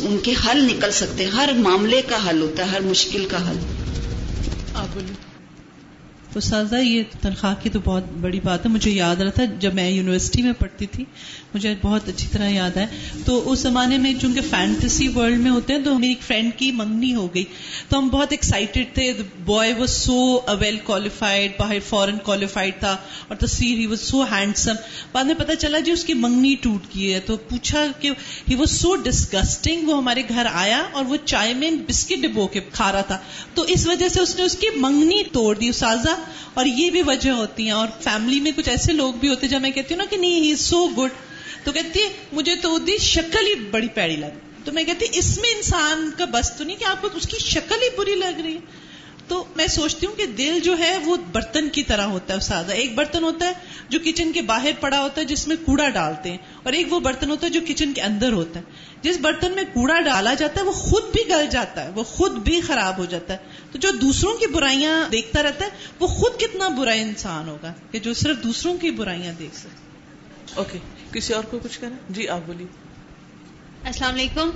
ان 0.00 0.18
کے 0.22 0.34
حل 0.46 0.64
نکل 0.64 0.90
سکتے 0.90 1.24
ہر 1.24 1.52
معاملے 1.58 2.02
کا 2.02 2.30
حل 2.30 2.42
ہوتا 2.42 2.64
ہے، 2.64 2.68
ہر 2.68 2.80
مشکل 2.80 3.26
کا 3.30 3.50
حل۔ 3.50 3.56
آپ 4.74 4.86
بولیے۔ 4.94 5.33
تو 6.34 6.40
سازا 6.40 6.78
یہ 6.78 7.02
تنخواہ 7.20 7.54
کی 7.62 7.70
تو 7.70 7.78
بہت 7.84 8.04
بڑی 8.20 8.40
بات 8.44 8.66
ہے۔ 8.66 8.70
مجھے 8.70 8.90
یاد 8.90 9.16
رہا 9.16 9.30
تھا 9.30 9.44
جب 9.44 9.74
میں 9.74 9.90
یونیورسٹی 9.90 10.42
میں 10.42 10.52
پڑھتی 10.52 10.86
تھی، 10.86 11.04
مجھے 11.54 11.74
بہت 11.82 12.08
اچھی 12.08 12.28
طرح 12.32 12.48
یاد 12.48 12.76
ہے۔ 12.76 12.86
تو 13.24 13.52
اس 13.52 13.58
زمانے 13.58 13.98
میں 13.98 14.12
چونکہ 14.20 14.40
فینٹسی 14.50 15.08
ورلڈ 15.08 15.40
میں 15.40 15.50
ہوتے 15.50 15.72
ہیں، 15.72 15.80
تو 15.84 15.98
میری 15.98 16.08
ایک 16.08 16.22
فرینڈ 16.22 16.50
کی 16.56 16.72
منگنی 16.72 17.14
ہو 17.14 17.34
گئی۔ 17.34 17.44
تو 17.88 17.98
ہم 17.98 18.08
بہت 18.08 18.26
ایکسائٹیڈ 18.30 18.94
تھے۔ 18.94 19.12
Boy 19.44 19.72
was 19.78 19.90
so 19.90 20.40
well 20.60 20.76
qualified 20.84 21.52
باہر 21.58 21.76
فورن 21.88 22.18
کوالیفائڈ 22.18 22.74
تھا۔ 22.80 22.96
اور 23.28 23.36
تصویر 23.36 23.78
ہی 23.78 23.86
واز 23.86 24.00
سو 24.00 24.22
ہینڈسم 24.22 24.74
بعد 25.12 25.24
میں 25.24 25.34
پتا 25.34 25.56
چلا 25.56 25.78
جی 25.78 25.90
اس 25.90 26.04
کی 26.04 26.14
منگنی 26.14 26.54
ٹوٹ 26.60 26.96
گئی 26.96 27.14
ہے۔ 27.14 27.20
تو 27.20 27.36
پوچھا 27.36 27.86
کہ 28.00 28.10
ہی 28.50 28.54
واز 28.54 28.70
سو 28.70 28.96
ڈسگسٹنگ 28.96 29.88
وہ 29.88 29.96
ہمارے 29.96 30.22
گھر 30.28 30.46
آیا 30.52 30.82
اور 30.92 31.04
وہ 31.04 31.16
چائے 31.24 31.54
میں 31.54 31.70
بسکٹ 31.88 32.22
ڈبو 32.22 32.46
کے 32.46 32.60
کھا 32.72 32.92
رہا 32.92 33.00
تھا۔ 33.00 33.18
تو 33.54 33.62
اس 33.62 33.86
وجہ 33.86 34.08
سے 34.08 34.20
اس 34.20 34.36
نے 34.36 34.42
اس 34.42 34.56
کی 34.56 34.66
منگنی 34.76 35.22
توڑ 35.32 35.58
دی۔ 35.58 35.72
سازا 35.72 36.23
اور 36.54 36.66
یہ 36.66 36.90
بھی 36.90 37.02
وجہ 37.02 37.30
ہوتی 37.30 37.64
ہیں 37.64 37.70
اور 37.70 37.88
فیملی 38.00 38.40
میں 38.40 38.52
کچھ 38.56 38.68
ایسے 38.68 38.92
لوگ 38.92 39.14
بھی 39.14 39.28
ہوتے 39.28 39.48
جب 39.48 39.60
میں 39.60 39.70
کہتی 39.70 39.94
ہوں 39.94 39.98
نا 39.98 40.04
کہ 40.10 40.16
نہیں 40.16 40.40
ہی 40.40 40.54
سو 40.56 40.86
گڈ 40.86 41.10
تو 41.64 41.72
کہتی 41.72 42.00
ہے، 42.00 42.08
مجھے 42.32 42.56
تو 42.56 42.78
دی 42.78 42.96
شکل 42.98 43.46
ہی 43.46 43.54
بڑی 43.70 43.88
پیڑی 43.88 44.16
لگی 44.16 44.40
تو 44.64 44.72
میں 44.72 44.84
کہتی 44.84 45.06
اس 45.12 45.38
میں 45.38 45.50
انسان 45.56 46.10
کا 46.18 46.24
بس 46.24 46.52
تو 46.58 46.64
نہیں 46.64 46.76
کہ 46.76 46.84
آپ 46.84 47.02
کو 47.02 47.08
اس 47.14 47.28
کی 47.28 47.38
شکل 47.38 47.82
ہی 47.82 47.88
بری 47.96 48.14
لگ 48.14 48.40
رہی 48.40 48.54
ہے۔ 48.54 48.83
تو 49.28 49.44
میں 49.56 49.66
سوچتی 49.66 50.06
ہوں 50.06 50.14
کہ 50.14 50.26
دل 50.26 50.60
جو 50.60 50.78
ہے 50.78 50.98
وہ 51.04 51.16
برتن 51.32 51.68
کی 51.68 51.82
طرح 51.82 52.02
ہوتا 52.02 52.34
ہے 52.34 52.40
سادہ 52.40 52.72
ایک 52.72 52.94
برتن 52.94 53.24
ہوتا 53.24 53.46
ہے 53.46 53.52
جو 53.88 53.98
کچن 54.04 54.32
کے 54.32 54.42
باہر 54.42 54.70
پڑا 54.80 55.02
ہوتا 55.02 55.20
ہے، 55.20 55.26
جس 55.26 55.48
میں 55.48 55.56
کوڑا 55.64 55.88
ڈالتے 55.88 56.30
ہیں، 56.30 56.38
اور 56.62 56.72
ایک 56.72 56.92
وہ 56.92 57.00
برتن 57.00 57.30
ہوتا 57.30 57.46
ہے 57.46 57.52
جو 57.52 57.60
کچن 57.68 57.92
کے 57.92 58.00
اندر 58.00 58.32
ہوتا 58.32 58.60
ہے۔ 58.60 58.64
جس 59.02 59.18
برتن 59.18 59.52
میں 59.52 59.64
کوڑا 59.72 60.00
ڈالا 60.00 60.34
جاتا 60.34 60.60
ہے، 60.60 60.66
وہ 60.66 60.72
خود 60.72 61.02
بھی 61.02 61.20
گل 61.28 61.46
جاتا 61.50 61.84
ہے، 61.84 61.90
وہ 61.94 62.02
خود 62.02 62.32
بھی 62.32 62.60
خراب 62.60 62.98
ہو 62.98 63.04
جاتا 63.04 63.32
ہے۔ 63.32 63.38
تو 63.72 63.78
جو 63.78 63.90
دوسروں 63.90 64.34
کی 64.34 64.46
برائیاں 64.46 65.08
دیکھتا 65.12 65.42
رہتا 65.42 65.64
ہے، 65.64 65.70
وہ 66.00 66.06
خود 66.06 66.40
کتنا 66.40 66.68
برا 66.68 66.92
انسان 66.92 67.48
ہوگا 67.48 67.72
کہ 67.90 67.98
جو 67.98 68.14
صرف 68.14 68.36
دوسروں 68.44 68.78
کی 68.78 68.90
برائیاں 68.90 69.32
دیکھ 69.38 69.56
سکے۔ 69.56 69.84
اوکے۔ 70.54 70.78
کسی 71.12 71.32
اور 71.32 71.44
کو 71.44 71.58
کچھ 71.62 71.80
کریں 71.80 71.96
جی 72.10 72.28
آپ 72.28 72.40
بولیے۔ 72.46 72.83
السلام 73.84 74.14
علیکم۔ 74.14 74.50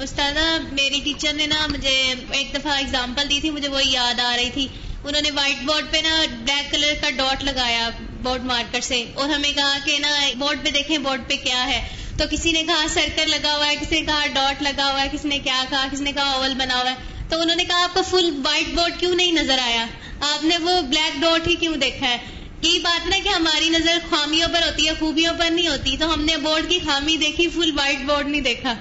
استاد 0.00 0.34
میری 0.72 1.00
ٹیچر 1.04 1.32
نے 1.32 1.46
نا 1.46 1.66
مجھے 1.66 2.14
ایک 2.30 2.54
دفعہ 2.54 2.72
اگزامپل 2.78 3.30
دی 3.30 3.40
تھی 3.40 3.50
مجھے 3.50 3.68
وہ 3.68 3.86
یاد 3.86 4.20
آ 4.20 4.36
رہی 4.36 4.50
تھی۔ 4.54 4.68
انہوں 5.04 5.22
نے 5.22 5.30
وائٹ 5.30 5.62
بورڈ 5.62 5.84
پہ 5.90 5.96
نا 5.96 6.24
بلیک 6.30 6.70
کلر 6.70 6.94
کا 7.00 7.10
ڈاٹ 7.10 7.44
لگایا 7.44 7.90
بورڈ 8.22 8.44
مارکر 8.44 8.80
سے۔ 8.80 9.04
اور 9.14 9.28
ہمیں 9.28 9.52
کہا 9.52 9.78
کہ 9.84 9.98
نا 9.98 10.08
بورڈ 10.38 10.64
پہ 10.64 10.70
دیکھیں 10.70 10.98
بورڈ 10.98 11.20
پہ 11.28 11.36
کیا 11.36 11.66
ہے۔ 11.66 11.88
تو 12.18 12.24
کسی 12.30 12.52
نے 12.52 12.62
کہا 12.62 12.86
سرکل 12.88 13.30
لگا 13.30 13.56
ہوا 13.56 13.66
ہے 13.66 13.76
کسی 13.76 14.00
نے 14.00 14.06
کہا 14.06 14.26
ڈاٹ 14.26 14.62
لگا 14.62 14.90
ہوا 14.90 15.02
ہے 15.02 15.08
کسی 15.12 15.28
نے 15.28 15.38
کیا 15.38 15.64
کہا 15.70 15.86
کسی 15.92 16.04
نے 16.04 16.12
کہا 16.12 16.30
اوول 16.30 16.54
بنا 16.54 16.80
ہوا 16.80 16.90
ہے۔ 16.90 16.96
تو 17.28 17.40
انہوں 17.40 17.56
نے 17.56 17.64
کہا 17.64 17.84
آپ 17.84 17.94
کو 17.94 18.02
فل 18.02 18.40
وائٹ 18.44 18.74
بورڈ 18.74 19.00
کیوں 19.00 19.14
نہیں 19.14 19.32
نظر 19.32 19.58
آیا؟ 19.62 19.86
آپ 20.20 20.44
نے 20.44 20.58
وہ 20.58 20.80
بلیک 20.80 21.20
ڈاٹ 21.20 21.48
ہی 21.48 21.54
کیوں 21.54 21.76
دیکھا 21.76 22.08
ہے؟ 22.08 22.18
یہی 22.62 22.78
بات 22.78 23.06
نا 23.08 23.16
کہ 23.24 23.28
ہماری 23.28 23.68
نظر 23.68 23.98
خامیوں 24.10 24.48
پر 24.48 24.62
ہوتی 24.62 24.86
ہے، 24.86 24.92
خوبیوں 24.98 25.34
پر 25.38 25.50
نہیں 25.50 25.68
ہوتی۔ 25.68 25.96
تو 25.96 26.14
ہم 26.14 26.24
نے 26.24 26.36
بورڈ 26.36 26.64
کی 26.68 26.78
خامی 26.84 27.16
دیکھی 27.16 27.48
فل 27.48 27.70
وائٹ 27.76 28.06
بورڈ 28.06 28.28
نہیں 28.28 28.40
دیکھا۔ 28.40 28.74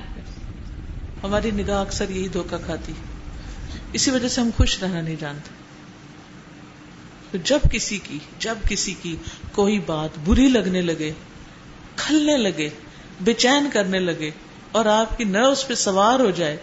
ہماری 1.24 1.52
نگاہ 1.52 1.82
اکثر 1.82 2.10
یہی 2.10 2.28
دھوکا 2.28 2.58
کھاتی۔ 2.58 2.94
اسی 3.94 4.12
وجہ 4.12 4.28
سے 4.28 4.42
ہم 4.42 4.50
خوش 4.58 4.84
رہنا 4.84 5.02
نہیں 5.02 5.16
جانتے۔ 5.20 5.50
تو 7.32 7.38
جب 7.44 7.60
کسی 7.72 8.00
کی، 8.04 8.20
جب 8.40 8.58
کسی 8.70 8.94
کی 9.02 9.16
کوئی 9.52 9.80
بات 9.80 10.10
بری 10.26 10.48
لگنے 10.48 10.82
لگے، 10.82 11.12
کھلنے 11.96 12.38
لگے، 12.38 12.70
بے 13.22 13.34
چین 13.34 13.70
کرنے 13.74 14.00
لگے 14.00 14.32
اور 14.72 14.86
آپ 14.86 15.18
کی 15.18 15.24
نروس 15.24 15.68
پہ 15.68 15.74
سوار 15.76 16.20
ہو 16.20 16.32
جائے، 16.32 16.58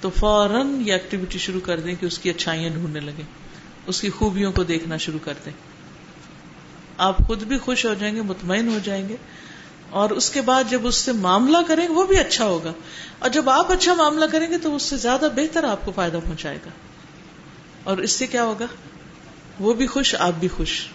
تو 0.00 0.10
فوراً 0.10 0.80
یہ 0.86 0.92
ایکٹیویٹی 0.92 1.38
شروع 1.38 1.60
کر 1.60 1.80
دیں 1.80 1.94
کہ 2.00 2.06
اس 2.06 2.18
کی 2.18 2.30
اچھائیاں 2.30 2.70
ڈھونڈنے 2.70 3.00
لگے 3.00 3.22
اس 3.86 4.00
کی 4.00 4.10
خوبیوں 4.10 4.52
کو 4.52 4.62
دیکھنا 4.64 4.96
شروع 4.96 5.18
کر 5.24 5.34
دیں۔ 5.44 5.71
آپ 6.98 7.18
خود 7.26 7.42
بھی 7.42 7.58
خوش 7.58 7.86
ہو 7.86 7.94
جائیں 7.94 8.16
گے 8.16 8.22
مطمئن 8.22 8.68
ہو 8.68 8.78
جائیں 8.84 9.08
گے۔ 9.08 9.16
اور 9.90 10.10
اس 10.10 10.30
کے 10.30 10.40
بعد 10.40 10.64
جب 10.70 10.86
اس 10.86 10.94
سے 10.94 11.12
معاملہ 11.12 11.58
کریں 11.68 11.88
گے 11.88 11.92
وہ 11.92 12.06
بھی 12.06 12.18
اچھا 12.18 12.44
ہوگا۔ 12.44 12.72
اور 13.18 13.30
جب 13.30 13.50
آپ 13.50 13.72
اچھا 13.72 13.94
معاملہ 13.94 14.24
کریں 14.32 14.50
گے 14.50 14.58
تو 14.58 14.76
اس 14.76 14.82
سے 14.82 14.96
زیادہ 14.96 15.28
بہتر 15.36 15.64
آپ 15.64 15.84
کو 15.84 15.92
فائدہ 15.92 16.18
پہنچائے 16.24 16.56
گا۔ 16.56 16.70
اور 17.84 17.98
اس 17.98 18.12
سے 18.12 18.26
کیا 18.26 18.44
ہوگا؟ 18.44 18.66
وہ 19.60 19.74
بھی 19.74 19.86
خوش 19.86 20.14
آپ 20.14 20.32
بھی 20.40 20.48
خوش۔ 20.48 20.86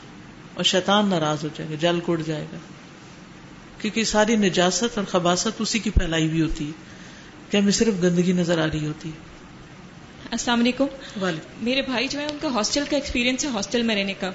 اور 0.53 0.63
شیطان 0.63 1.07
ناراض 1.07 1.43
ہو 1.43 1.49
جائے 1.55 1.69
گا 1.69 1.75
جل 1.79 1.99
کوڑ 1.99 2.21
جائے 2.21 2.45
گا۔ 2.53 2.57
کیونکہ 3.81 4.03
ساری 4.03 4.36
نجاست 4.36 4.97
اور 4.97 5.05
خباست 5.05 5.47
اسی 5.60 5.79
کی 5.79 5.89
پھیلائی 5.89 6.27
ہوئی 6.27 6.41
ہوتی 6.41 6.65
ہے 6.67 6.71
کہ 7.49 7.57
ہمیں 7.57 7.71
صرف 7.71 7.93
گندگی 8.03 8.31
نظر 8.31 8.60
آ 8.60 8.67
رہی 8.73 8.88
ہوتی 8.88 9.10
ہے۔ 9.10 9.17
السلام 10.31 10.60
علیکم۔ 10.60 10.86
میرے 11.62 11.81
بھائی 11.81 12.07
جو 12.07 12.19
ہے 12.19 12.25
ان 12.25 12.38
کا 12.41 12.47
ہاسٹل 12.47 12.83
کا 12.89 12.95
ایکسپیرینس 12.97 13.43
ہے 13.45 13.49
ہاسٹل 13.49 13.83
میں 13.83 13.95
رہنے 13.95 14.13
کا۔ 14.13 14.31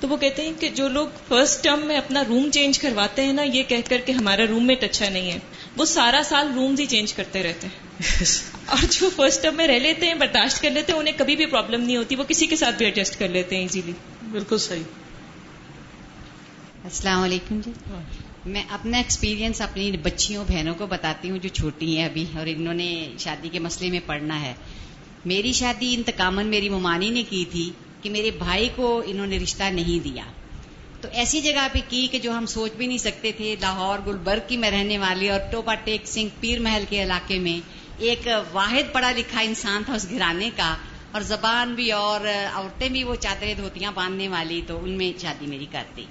تو 0.00 0.08
وہ 0.08 0.16
کہتے 0.16 0.42
ہیں 0.42 0.52
کہ 0.60 0.68
جو 0.68 0.88
لوگ 0.88 1.06
فرسٹ 1.28 1.64
ٹرم 1.64 1.86
میں 1.86 1.96
اپنا 1.96 2.22
روم 2.28 2.50
چینج 2.50 2.78
کرواتے 2.78 3.24
ہیں 3.24 3.32
نا 3.32 3.42
یہ 3.42 3.62
کہہ 3.62 3.76
کر 3.88 3.98
کہ 4.06 4.12
ہمارا 4.12 4.42
روم 4.48 4.66
میٹ 4.66 4.84
اچھا 4.84 5.08
نہیں 5.08 5.32
ہے۔ 5.32 5.38
وہ 5.76 5.84
سارا 5.84 6.22
سال 6.24 6.52
روم 6.54 6.74
ہی 6.78 6.86
چینج 6.86 7.14
کرتے 7.14 7.42
رہتے 7.42 7.66
ہیں۔ 7.66 7.84
اور 8.66 8.84
جو 8.90 9.10
فرسٹ 9.16 9.42
ٹرم 9.42 9.56
میں 9.56 9.66
رہ 9.66 9.78
لیتے 9.78 10.06
ہیں 10.06 10.14
برداشت 10.14 10.62
کر 10.62 10.70
لیتے 10.70 10.92
ہیں 10.92 10.98
انہیں 10.98 11.18
کبھی 11.18 11.36
بھی 11.36 11.46
پرابلم 11.46 11.80
نہیں 11.82 11.96
ہوتی۔ 11.96 12.16
وہ 12.16 12.24
کسی 12.24 12.46
کے 12.46 12.56
ساتھ 12.56 12.76
بھی 12.76 12.86
ایڈجسٹ 12.86 13.18
کر 13.18 13.28
لیتے 13.28 13.54
ہیں 13.54 13.62
ایزیلی 13.62 13.92
بالکل 14.30 14.58
صحیح۔ 14.58 14.82
السلام 16.84 17.22
علیکم 17.22 17.60
جی۔ 17.64 17.70
میں 18.46 18.62
اپنا 18.70 18.96
ایکسپیرینس 18.96 19.60
اپنی 19.60 19.90
بچیوں 19.90 20.44
بہنوں 20.48 20.74
کو 20.74 20.86
بتاتی 20.86 21.30
ہوں 21.30 21.38
جو 21.38 21.48
چھوٹی 21.48 21.98
ہیں 21.98 22.04
ابھی 22.04 22.24
اور 22.34 22.46
انہوں 22.46 22.74
نے 22.74 23.10
شادی 23.18 23.48
کے 23.48 23.58
مسئلے 23.58 23.90
میں 23.90 24.00
پڑھنا 24.06 24.42
ہے۔ 24.42 24.54
میری 25.24 25.52
شادی 25.52 25.94
انتقامن 25.94 26.46
میری 26.46 26.68
ممانی 26.68 27.10
نے 27.10 27.22
کی 27.22 27.44
تھی۔ 27.52 27.70
کہ 28.04 28.10
میرے 28.10 28.30
بھائی 28.30 28.68
کو 28.76 29.02
انہوں 29.06 29.26
نے 29.26 29.38
رشتہ 29.38 29.64
نہیں 29.64 30.02
دیا۔ 30.04 30.24
تو 31.00 31.08
ایسی 31.12 31.40
جگہ 31.40 31.66
پہ 31.72 31.78
کی 31.88 32.06
کہ 32.10 32.18
جو 32.18 32.32
ہم 32.32 32.46
سوچ 32.46 32.72
بھی 32.72 32.86
نہیں 32.86 32.98
سکتے 32.98 33.32
تھے، 33.32 33.54
لاہور، 33.60 33.98
گلبرگ 34.06 34.48
کی 34.48 34.56
میں 34.56 34.70
رہنے 34.70 34.98
والی 34.98 35.30
اور 35.30 35.40
ٹوپا 35.50 35.74
ٹیک 35.74 36.06
سنگھ 36.06 36.40
پیر 36.40 36.60
محل 36.60 36.84
کے 36.88 37.02
علاقے 37.02 37.38
میں 37.38 37.58
ایک 37.98 38.28
واحد 38.52 38.92
پڑھا 38.92 39.12
لکھا 39.16 39.40
انسان 39.40 39.82
تھا 39.86 39.94
اس 39.94 40.06
گھرانے 40.10 40.50
کا 40.56 40.76
اور 41.12 41.22
زبان 41.22 41.74
بھی 41.74 41.90
اور 41.92 42.26
عورتیں 42.52 42.88
بھی 42.88 43.04
وہ 43.04 43.14
چادریں 43.20 43.54
دھوتیاں 43.54 43.92
باندھنے 43.94 44.28
والی 44.28 44.60
تو 44.66 44.78
ان 44.84 44.90
میں 44.90 45.12
شادی 45.18 45.46
میری 45.46 45.66
کرتی 45.72 46.04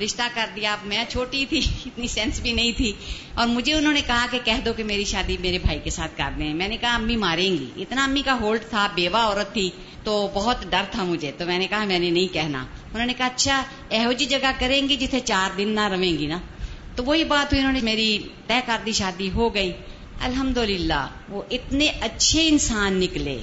رشتہ 0.00 0.22
کر 0.34 0.46
دیا 0.56 0.76
میں 0.84 1.04
چھوٹی 1.08 1.46
تھی، 1.46 1.60
اتنی 1.86 2.06
سینس 2.06 2.40
بھی 2.40 2.52
نہیں 2.52 2.72
تھی۔ 2.72 2.92
اور 3.34 3.46
مجھے 3.46 3.74
انہوں 3.74 3.92
نے 3.92 4.00
کہا 4.06 4.26
کہ 4.30 4.38
کہہ 4.44 4.60
دو 4.64 4.72
کہ 4.72 4.84
میری 4.84 5.04
شادی 5.04 5.36
میرے 5.40 5.58
بھائی 5.58 5.78
کے 5.84 5.90
ساتھ 5.90 6.18
کر 6.18 6.30
دیں۔ 6.38 6.54
میں 6.54 6.68
نے 6.68 6.76
کہا، 6.76 6.94
امی 6.94 7.16
ماریں 7.16 7.52
گی۔ 7.52 7.70
اتنا 7.76 8.04
امی 8.04 8.22
کا 8.22 8.36
ہولڈ 8.40 8.60
تھا، 8.70 8.88
بیوہ 8.94 9.18
عورت 9.18 9.52
تھی، 9.52 9.70
تو 10.04 10.30
بہت 10.34 10.56
ڈر 10.70 10.82
تھا 10.90 11.04
مجھے۔ 11.04 11.32
تو 11.38 11.46
میں 11.46 11.58
نے 11.58 11.66
کہا، 11.66 11.84
میں 11.84 11.98
نے 11.98 12.10
نہیں 12.10 12.34
کہنا۔ 12.34 12.66
انہوں 12.94 13.06
نے 13.06 13.14
کہا 13.16 13.26
اچھا 13.26 13.62
یہو 13.90 14.12
جی 14.12 14.26
جگہ 14.26 14.50
کریں 14.58 14.88
گی 14.88 14.96
جتنے 14.96 15.20
چار 15.20 15.56
دن 15.56 15.68
نہ 15.68 15.88
رہیں 15.88 16.18
گی 16.18 16.26
نا۔ 16.26 16.38
تو 16.94 17.04
وہی 17.04 17.24
بات 17.24 17.52
ہوئی، 17.52 17.60
انہوں 17.60 17.74
نے 17.74 17.80
میری 17.82 18.18
طے 18.46 18.60
کر 18.66 18.78
دی، 18.86 18.92
شادی 18.92 19.30
ہو 19.30 19.54
گئی۔ 19.54 19.72
الحمد 20.20 20.58
وہ 21.28 21.42
اتنے 21.50 21.88
اچھے 22.00 22.48
انسان 22.48 22.94
نکلے۔ 22.94 23.38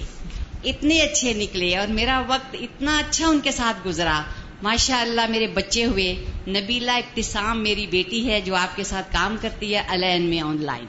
اتنے 0.64 1.02
اچھے 1.02 1.34
نکلے 1.34 1.78
اور 1.78 1.88
میرا 1.88 2.22
وقت 2.28 2.56
اتنا 2.62 2.98
اچھا 2.98 3.28
ان 3.28 3.40
کے 3.40 3.52
ساتھ 3.52 3.88
گزرا۔ 3.88 4.24
ماشاء 4.64 5.00
اللہ 5.00 5.22
میرے 5.30 5.48
بچے 5.48 5.86
ہوئے 5.86 6.26
نبیلا 6.48 6.96
ابتسام 6.96 7.64
میری 7.64 7.88
بیٹی 7.88 8.32
ہے 8.32 8.42
جو 8.42 8.56
آپ 8.56 8.76
کے 8.76 8.84
ساتھ 8.84 9.14
کام 9.14 9.36
کرتی 9.42 9.76
ہے 9.76 9.82
الین 9.88 10.22
میں 10.22 10.42
آن 10.42 10.58
لائن۔ 10.62 10.86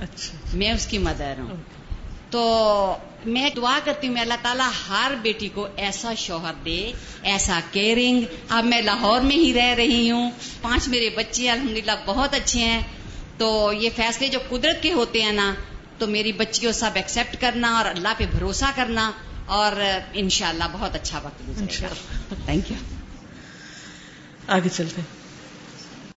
اچھا۔ 0.00 0.38
میں 0.52 0.72
اس 0.72 0.86
کی 0.86 0.98
مدر 0.98 1.32
ہوں۔ 1.38 1.56
تو 2.30 2.96
میں 3.26 3.50
دعا 3.56 3.78
کرتی 3.84 4.06
ہوں 4.06 4.14
میں 4.14 4.22
اللہ 4.22 4.34
تعالیٰ 4.42 4.70
ہر 4.88 5.12
بیٹی 5.22 5.48
کو 5.48 5.66
ایسا 5.76 6.14
شوہر 6.14 6.52
دے 6.64 6.92
ایسا 7.22 7.60
کیئرنگ 7.70 8.22
اب 8.48 8.64
میں 8.64 8.82
لاہور 8.82 9.20
میں 9.20 9.36
ہی 9.36 9.54
رہ 9.54 9.74
رہی 9.74 10.10
ہوں۔ 10.10 10.30
پانچ 10.62 10.88
میرے 10.88 11.10
بچے 11.16 11.50
الحمدللہ 11.50 11.92
بہت 12.06 12.34
اچھے 12.34 12.60
ہیں۔ 12.60 12.80
تو 13.38 13.72
یہ 13.80 13.90
فیصلے 13.96 14.28
جو 14.28 14.38
قدرت 14.48 14.82
کے 14.82 14.92
ہوتے 14.92 15.22
ہیں 15.22 15.32
نا 15.32 15.54
تو 15.98 16.06
میری 16.06 16.32
بچی 16.32 16.66
کو 16.66 16.72
سب 16.72 16.90
ایکسپٹ 16.94 17.36
کرنا 17.40 17.76
اور 17.76 17.84
اللہ 17.84 18.08
پہ 18.18 18.24
بھروسہ 18.30 18.64
کرنا۔ 18.74 19.10
اور 19.50 19.80
انشاءاللہ 20.12 20.64
بہت 20.72 20.94
اچھا 20.94 21.20
وقت 21.22 21.48
گزرے 21.48 21.82
گا۔ 21.82 22.34
تھینک 22.44 22.70
یو 22.70 22.76
آگے 24.46 24.68
چلتے 24.68 25.00
ہیں۔ 25.00 25.19